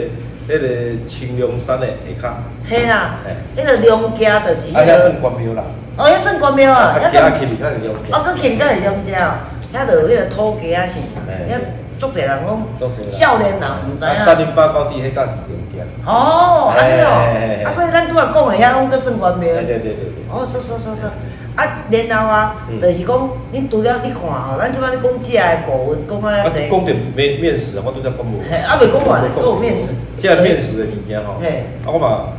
[0.48, 1.88] 迄个青龙山的
[2.22, 3.16] 下骹，嘿啦，
[3.58, 5.64] 迄个龙家就是迄个算关庙啦，
[5.98, 9.36] 哦，迄算关庙啊，遐个起哩较龙家，哦，佮起哩较龙家。
[9.78, 11.60] 遐着有迄个土鸡啊是，遐
[12.00, 14.26] 足侪人讲，少年人毋知影。
[14.26, 15.20] 三零八高地迄间是
[15.50, 15.84] 龙家。
[16.06, 19.54] 哦，安尼哦，啊，所以咱拄仔讲的遐拢搁算关庙。
[19.54, 20.26] 对对对对。
[20.30, 21.10] 哦，说说说说，
[21.56, 26.70] 啊，然后啊，就是讲，恁除了你看吼，咱即摆你讲食的部分，讲啊侪。
[26.70, 28.42] 讲点面面食，我拄则讲无。
[28.46, 29.94] 嘿，啊，未讲完，还有面食。
[30.18, 32.30] 即个面食的物件吼，嘿，啊，我嘛，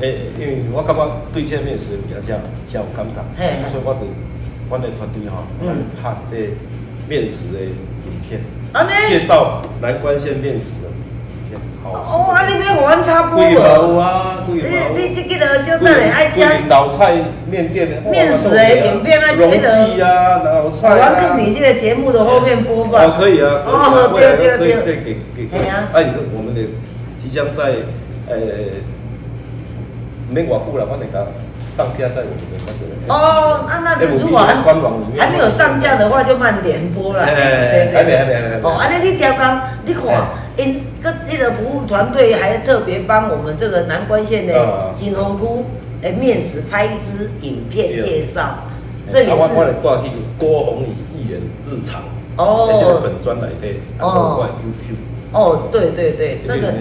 [0.00, 1.00] 诶，因为我感觉
[1.32, 2.36] 对即个面食的物件较
[2.68, 4.04] 较有感觉，嘿，所以我就，
[4.68, 6.52] 阮的团队吼，嗯，拍一个。
[7.08, 7.74] 面食的影
[8.28, 8.40] 片，
[9.08, 10.96] 介绍南关县面食的影
[11.48, 11.60] 片。
[11.84, 13.48] 哦，啊，你要和阮差不多。
[13.48, 16.42] 有啊，贵你你这个的就等于爱吃。
[16.68, 17.14] 老菜
[17.48, 18.00] 面店的。
[18.10, 20.94] 面食的影片啊，容记啊，老菜啊。
[20.94, 23.04] 我要看你这个节目的后面播放。
[23.04, 23.62] 哦，可以啊。
[23.64, 24.82] 哦，对对对。
[24.82, 25.46] 可以给给。
[25.46, 25.88] 对啊。
[25.92, 26.60] 哎，我们的
[27.18, 27.76] 即将在
[28.28, 28.36] 呃，
[30.28, 31.26] 免外久了，我那个。
[31.76, 34.54] 上架在我们的那个哦，那那如果还
[35.18, 37.24] 还没有上架的话，就慢点播了。
[37.26, 38.62] 对对对，还没还没还没。
[38.62, 40.02] 哦，安尼你调刚，你看，
[40.56, 45.66] 因个那个服务团队还特别帮我们这个南关县的金鸿窟
[46.02, 48.64] 诶面食拍一支影片介绍，
[49.12, 49.32] 这也是。
[49.34, 52.00] 我我来挂去郭宏宇艺人日常
[52.36, 53.68] 哦，这个粉砖来的
[54.00, 54.96] 哦，YouTube。
[55.32, 56.72] 哦，对对对，那个。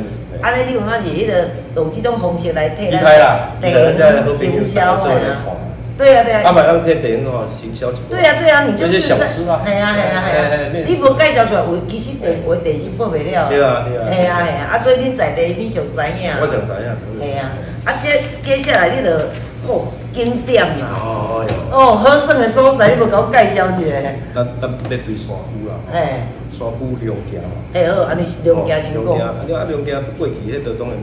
[0.41, 3.01] 安尼你有那是迄个用即种方式来替咱
[3.61, 3.95] 电影
[4.35, 5.41] 行销的啊？
[5.97, 6.41] 对啊对啊。
[6.45, 7.87] 啊，买咱替电影哦行销。
[8.09, 9.61] 对啊对啊，你就是小吃啊。
[9.65, 10.83] 系啊系啊系啊。
[10.85, 13.47] 你无介绍出来，有其实电话电视播不了。
[13.47, 14.03] 对啊对啊。
[14.11, 16.31] 系啊系啊，啊所以恁在地你上知影。
[16.41, 16.87] 我上知影。
[17.21, 17.51] 系啊，
[17.85, 19.11] 啊接接下来你就
[19.67, 20.99] 吼景点啦。
[20.99, 21.53] 哦哟。
[21.71, 23.95] 哦，好耍的所在，你无甲我介绍一下。
[24.35, 25.75] 咱咱要对山区啦。
[25.93, 26.27] 哎。
[26.57, 29.03] 山区良家嘛，哎好，安尼是良家先讲。
[29.03, 30.97] 良家，啊良家过去迄个当然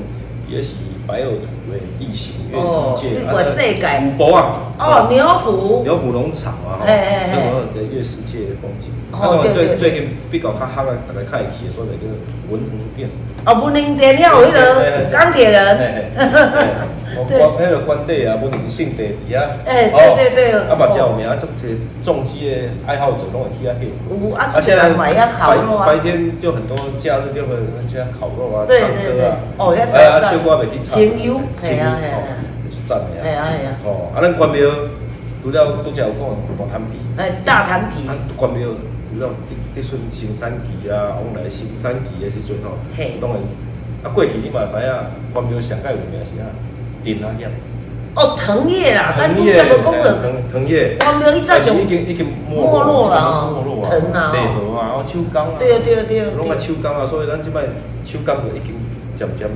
[0.49, 0.75] 也是
[1.13, 4.35] 白垩土的地形，月世界，啊，古堡
[4.79, 6.87] 啊，哦牛埔，牛埔农场啊，哈，
[7.31, 8.89] 那么在月世界的风景。
[9.13, 12.09] 哦，最最近比较较黑的，大家较会去的所在叫
[12.51, 13.11] 文湖店。
[13.45, 16.09] 哦，文林店了有迄个钢铁人，
[17.29, 22.57] 对，迄个官邸啊，文林姓地底啊，哎，对对对，啊嘛叫有名，这些重机的
[22.87, 23.93] 爱好者拢会去遐去。
[24.09, 27.57] 有啊，现在买遐烤肉啊，白天就很多假日就会
[27.91, 32.19] 去遐烤肉啊，唱歌啊，哦，遐赞赞，啊，唱歌袂去唱，情友，系啊系啊，
[32.71, 34.71] 出赞的啊，系啊系啊，哦，啊，咱关庙
[35.43, 36.23] 除了拄则有讲
[36.57, 42.79] 大潭皮，哎，大潭皮，啊，关庙除了滴滴顺新山期啊，往来新山期的时阵吼，
[43.21, 43.41] 当然。
[44.03, 44.93] 啊，过去你嘛知影，
[45.33, 46.47] 关庙上盖有名是啊，
[47.05, 47.49] 藤啊叶。
[48.15, 50.97] 哦，藤叶啦，但拄则无讲着藤藤叶。
[50.99, 53.51] 关庙伊早上已经已经没落了啊，
[53.89, 57.63] 藤啊，梅河啊，哦，手工啊，对啊对啊对啊，拢啊手工啊，所以咱即摆
[58.05, 58.75] 手工就已经
[59.15, 59.49] 渐渐，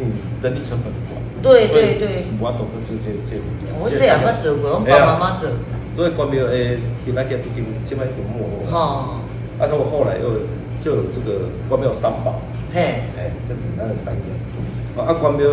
[0.00, 1.18] 嗯，人力成本高。
[1.42, 2.24] 对对对。
[2.40, 3.36] 我懂得这这这。
[3.78, 5.48] 我是也捌做过，我爸妈妈做。
[5.96, 8.70] 所以关庙诶，藤啊叶已经即摆已经没落。
[8.70, 9.20] 哦。
[9.58, 10.46] 啊，所以我后来又
[10.80, 12.40] 就有这个关庙三宝。
[12.72, 14.22] 嘿，哎，这是咱的三样。
[14.96, 15.46] 哦，啊，关庙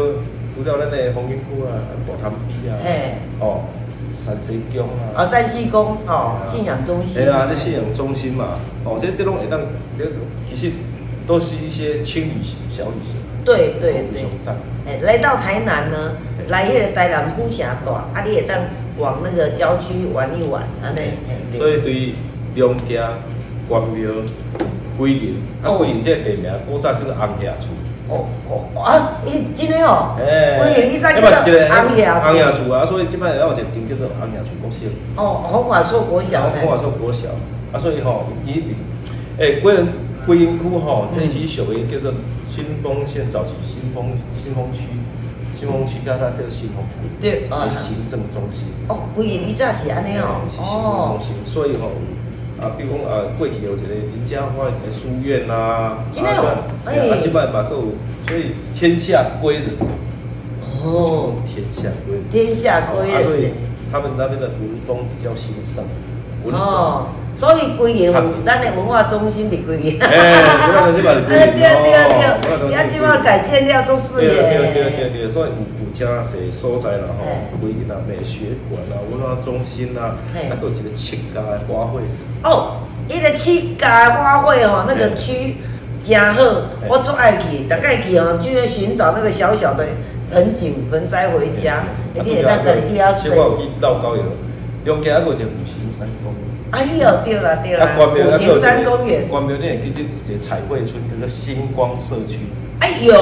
[0.54, 3.66] 除了咱的红云窟啊，大潭壁啊，嘿，哦，
[4.14, 7.24] 山西宫啊，啊，山西宫，哦，信仰中心。
[7.24, 9.60] 对啊，这信仰中心嘛，哦，这这种会当，
[9.98, 10.06] 这
[10.50, 10.74] 其实
[11.26, 13.18] 都是一些轻旅行、小旅行。
[13.46, 14.26] 对对对。
[14.88, 16.18] 哎，来到台南呢，
[16.48, 18.58] 来迄个台南府城大，啊，你会当
[18.98, 21.58] 往那个郊区玩一玩，安尼。
[21.58, 22.16] 所以对
[22.56, 23.14] 龙家
[23.70, 24.12] 关庙。
[24.98, 27.68] 桂林，啊，桂林这个地名古早叫做红叶厝。
[28.08, 30.16] 哦哦啊，伊真诶哦。
[30.18, 30.58] 诶。
[30.58, 32.20] 桂林伊早叫做红叶厝。
[32.22, 34.88] 红叶厝啊，所以即摆要有一个店叫做红叶厝国小。
[35.18, 36.44] 哦，红华厝国小。
[36.44, 37.28] 红华厝国小，
[37.74, 38.64] 啊，所以吼，伊
[39.38, 39.88] 诶，桂林
[40.26, 42.14] 桂林区吼，那时属于叫做
[42.48, 44.90] 新丰县早期新丰新丰区，
[45.58, 47.08] 新丰区加它叫新丰区。
[47.22, 47.48] 对。
[47.50, 47.70] 啊。
[47.70, 48.68] 行政中心。
[48.88, 50.42] 哦，桂林伊早是安尼哦。
[50.50, 51.92] 是行政中心，所以吼。
[52.58, 53.84] 啊，比如讲啊，过去有一个
[54.16, 56.00] 林家花园书院呐，啊，
[56.86, 57.92] 啊，即摆嘛够，
[58.26, 59.66] 所以天下归人，
[60.82, 63.52] 哦，天下归人，天下归人，所以
[63.92, 65.84] 他们那边的民风比较兴盛。
[66.48, 68.14] 哦，所以规个
[68.46, 69.84] 咱的文化中心伫规个。
[70.06, 71.64] 哎，对对
[72.14, 74.30] 对，也即马改建了做事业。
[74.30, 77.26] 对对对对所以有有真侪所在啦吼，
[77.60, 82.02] 规个啊美学馆啊、文化中心啊，还有一个七家的花卉。
[82.44, 85.56] 哦，伊个七家的花卉哦，那个区
[86.04, 86.44] 真好，
[86.88, 89.84] 我最爱去，大概去哦，就寻找那个小小的
[90.36, 91.86] 盆景盆栽回家。
[92.14, 93.32] 一定那个一定要水。
[93.32, 94.24] 我有去绕高游。
[94.86, 96.44] 中间还有一个五行山公园。
[96.72, 99.28] 哎呦，对了对了，五行山公园。
[99.30, 102.40] 关庙那其实有一个彩绘村，叫做星光社区。
[102.82, 103.16] 哎，有，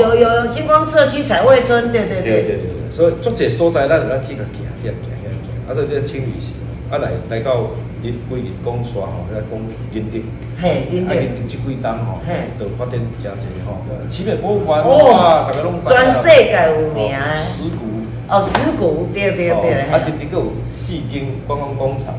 [0.00, 2.22] 有有有星光社区彩绘村，对对对。
[2.22, 6.54] 对对对所以足这所在，咱咱去个行行行行行，啊，所以这轻旅行，
[6.90, 7.66] 啊来来到
[8.02, 9.58] 日桂林讲煞吼，来讲
[9.92, 10.18] 银德。
[10.60, 11.12] 嘿，银德。
[11.12, 12.20] 啊，银德这几档吼，
[12.58, 13.78] 都发展真济吼。
[14.08, 15.88] 奇美博物馆哇，大家拢知。
[15.88, 17.10] 全世界有名。
[17.42, 17.84] 石鼓。
[18.28, 19.80] 哦，石鼓，对对对。
[19.90, 22.14] 啊，这边个有四间观光工厂。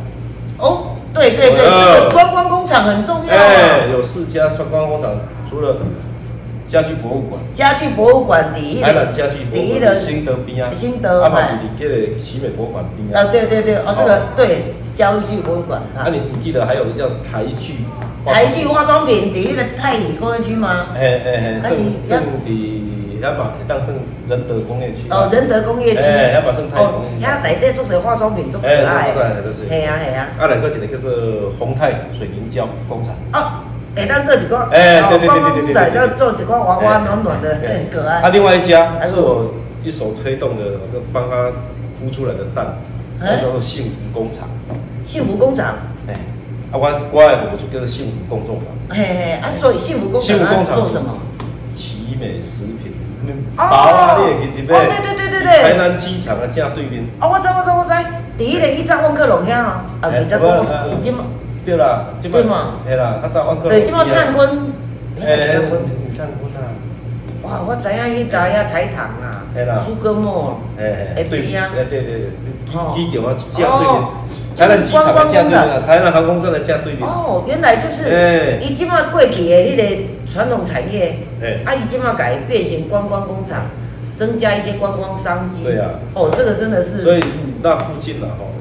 [0.57, 3.33] 哦，对对对，这个观光工厂很重要。
[3.33, 5.11] 哎，有四家观光工厂，
[5.49, 5.77] 除了
[6.67, 7.39] 家具博物馆。
[7.53, 8.83] 家具博物馆第一。
[8.83, 9.95] 海南家具博物馆。
[9.95, 10.69] 新德边啊。
[10.73, 11.23] 新德。
[11.23, 13.21] 啊，嘛是伫这个奇美博物馆边啊。
[13.21, 15.81] 啊，对对对，哦，这个对家具博物馆。
[15.95, 17.75] 啊，你你记得还有一个叫台剧。
[18.25, 20.87] 台剧化妆品第一个泰里工业区吗？
[20.93, 21.75] 嘿嘿嘿，是
[22.07, 22.13] 是
[22.45, 22.81] 伫。
[23.19, 23.95] 要把当成
[24.27, 30.29] 仁德工业区哦，仁德工业区，哎，要把生态工业区，遐内底做些化妆品，做可爱，哎，都是，系啊系啊。
[30.37, 33.15] 啊，两个一个叫做宏泰水凝胶工厂。
[33.33, 33.65] 哦，
[33.95, 38.21] 哎，咱做一个，哎，对对对对对对，要做一个娃娃暖暖的，很可爱。
[38.21, 39.53] 啊，另外一家是我
[39.83, 41.51] 一手推动的，就帮他
[41.99, 42.77] 孵出来的蛋，
[43.41, 44.47] 叫做幸福工厂。
[45.03, 45.75] 幸福工厂，
[46.07, 46.13] 哎，
[46.71, 48.95] 啊，我我爱服务叫做幸福工作坊。
[48.97, 51.17] 嘿嘿，啊，所以幸福工厂做什么？
[51.75, 52.93] 奇美食品。
[53.57, 55.61] 包啊，你会记一哦，对对对对对。
[55.63, 57.03] 台南机场的正对面。
[57.19, 58.05] 哦，我知我知我知，
[58.37, 61.25] 第一个伊在万客隆遐啊，啊，未得讲，今嘛。
[61.67, 63.69] 对啦，对嘛，对啦，他在万客隆。
[63.71, 64.71] 对，今嘛灿坤。
[65.19, 65.81] 哎，灿坤，
[66.13, 66.71] 灿坤啊。
[67.43, 69.43] 哇，我知影迄搭遐台糖啊，
[69.85, 72.31] 苏格莫，哎哎，对边啊，对对对，
[72.95, 73.99] 机场啊，正对面，
[74.55, 77.03] 台南机场的正对面，台南航空站的正对面。
[77.03, 79.83] 哦，原来就是，伊即摆过去的迄个
[80.31, 81.19] 传统产业，
[81.65, 83.63] 啊，伊即摆改变成观光工厂，
[84.15, 85.65] 增加一些观光商机。
[85.65, 85.99] 对啊。
[86.13, 87.03] 哦，这个真的是。
[87.03, 87.21] 所以
[87.61, 88.55] 那附近啊，吼，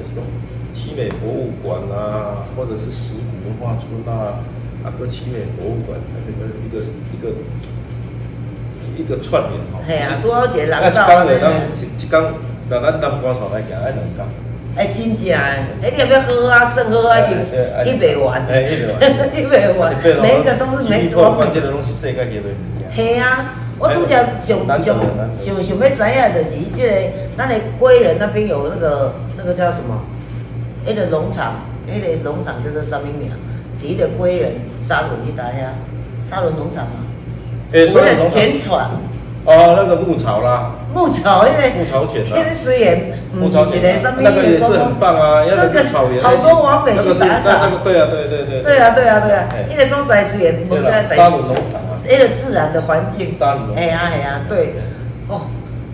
[0.77, 4.45] 奇美博物馆啊，或者是石鼓文化村啊，
[4.85, 7.35] 啊和奇美博物馆，这个一个一个。
[8.97, 10.87] 一个串联吼，系啊，多一个人到？
[10.89, 12.33] 一工会当一一工，
[12.67, 14.25] 那咱南瓜厂来行，爱两工。
[14.75, 15.27] 哎，真正
[15.83, 18.61] 诶，一定要喝啊，剩喝啊，一一百万，哎，
[19.37, 22.45] 一百万，一百万，每一个都是每多关键的东西，世界级的。
[22.95, 24.99] 系啊，我拄则想想想想要
[25.35, 26.87] 知影，就是即个
[27.37, 30.01] 咱的归仁那边有那个那个叫什么？
[30.87, 31.55] 迄个农场，
[31.87, 33.29] 迄个农场叫做什么名？
[33.81, 34.53] 伫迄个归人
[34.87, 37.03] 沙仑迄搭遐，沙仑农场嘛。
[37.73, 38.89] 诶，所以田船
[39.43, 42.97] 哦，那个牧草啦，牧草，因为牧草卷啊，虽然
[43.33, 43.81] 牧草卷
[44.19, 48.77] 那个也是很棒啊，那个草原，好多往北去打卡，对啊，对对对，对。
[48.77, 54.75] 啊，对啊，对啊，因为中山虽然不在沙仑农场啊，那个自然的环境，沙仑，哎呀哎呀，对，
[55.27, 55.41] 哦，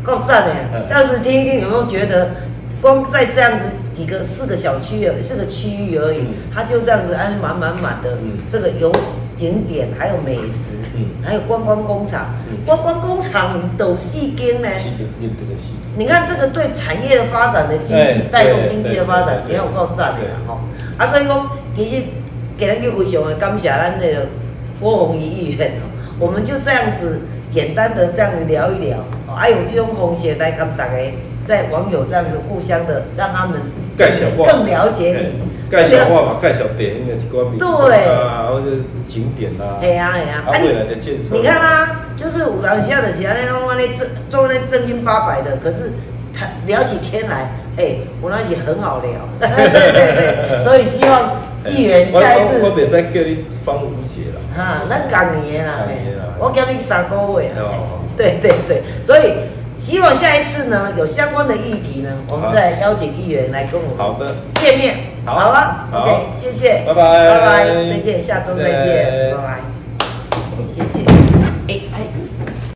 [0.02, 2.32] 够赞哎，这样子听一听，有没有觉得，
[2.82, 8.18] 光在这样子几个四个小区而四个区域而已，它就这样子安满满满的，
[8.52, 8.92] 这个有
[9.36, 10.78] 景点还有美食。
[10.96, 12.36] 嗯，还有观光工厂，
[12.68, 14.70] 观光工厂都细间呢。
[15.98, 20.60] 你看这个对产业的发展的经济带动经济的发展，也有够赞的吼。
[20.98, 22.04] 啊，所以讲其实
[22.58, 24.28] 给人就非常的感谢咱那个
[24.80, 25.90] 郭宏仪议员哦。
[26.20, 30.94] 我们就这样子简单的这样子聊一聊，啊，有这种风险来跟大家
[31.44, 33.60] 在网友这样子互相的让他们
[33.98, 35.54] 更了解你。
[35.74, 41.34] 介绍话嘛，介绍电影的一关名啊，或者景点啦，系啊系啊，啊未来的建设。
[41.36, 45.92] 你看啦，就是有当时啊，就是安尼拢安尼正做那正经八百的，可是
[46.32, 49.10] 他聊起天来，哎，我那是很好聊。
[49.40, 52.60] 对对对，所以希望议员下一次。
[52.62, 54.40] 我我别再叫你帮吴姐了。
[54.56, 55.80] 哈，咱讲年啦，
[56.38, 57.98] 我叫你三个月啊。
[58.16, 59.34] 对对对，所以。
[59.84, 64.34] 希望下一次呢，有相关的议题呢，我们再邀请议员来跟我们好的。
[64.56, 64.96] 见面，
[65.26, 69.60] 好,好啊，OK，谢谢，拜拜，拜拜，再见，下周再见，拜拜，
[70.70, 71.00] 谢谢，
[71.68, 72.63] 哎哎。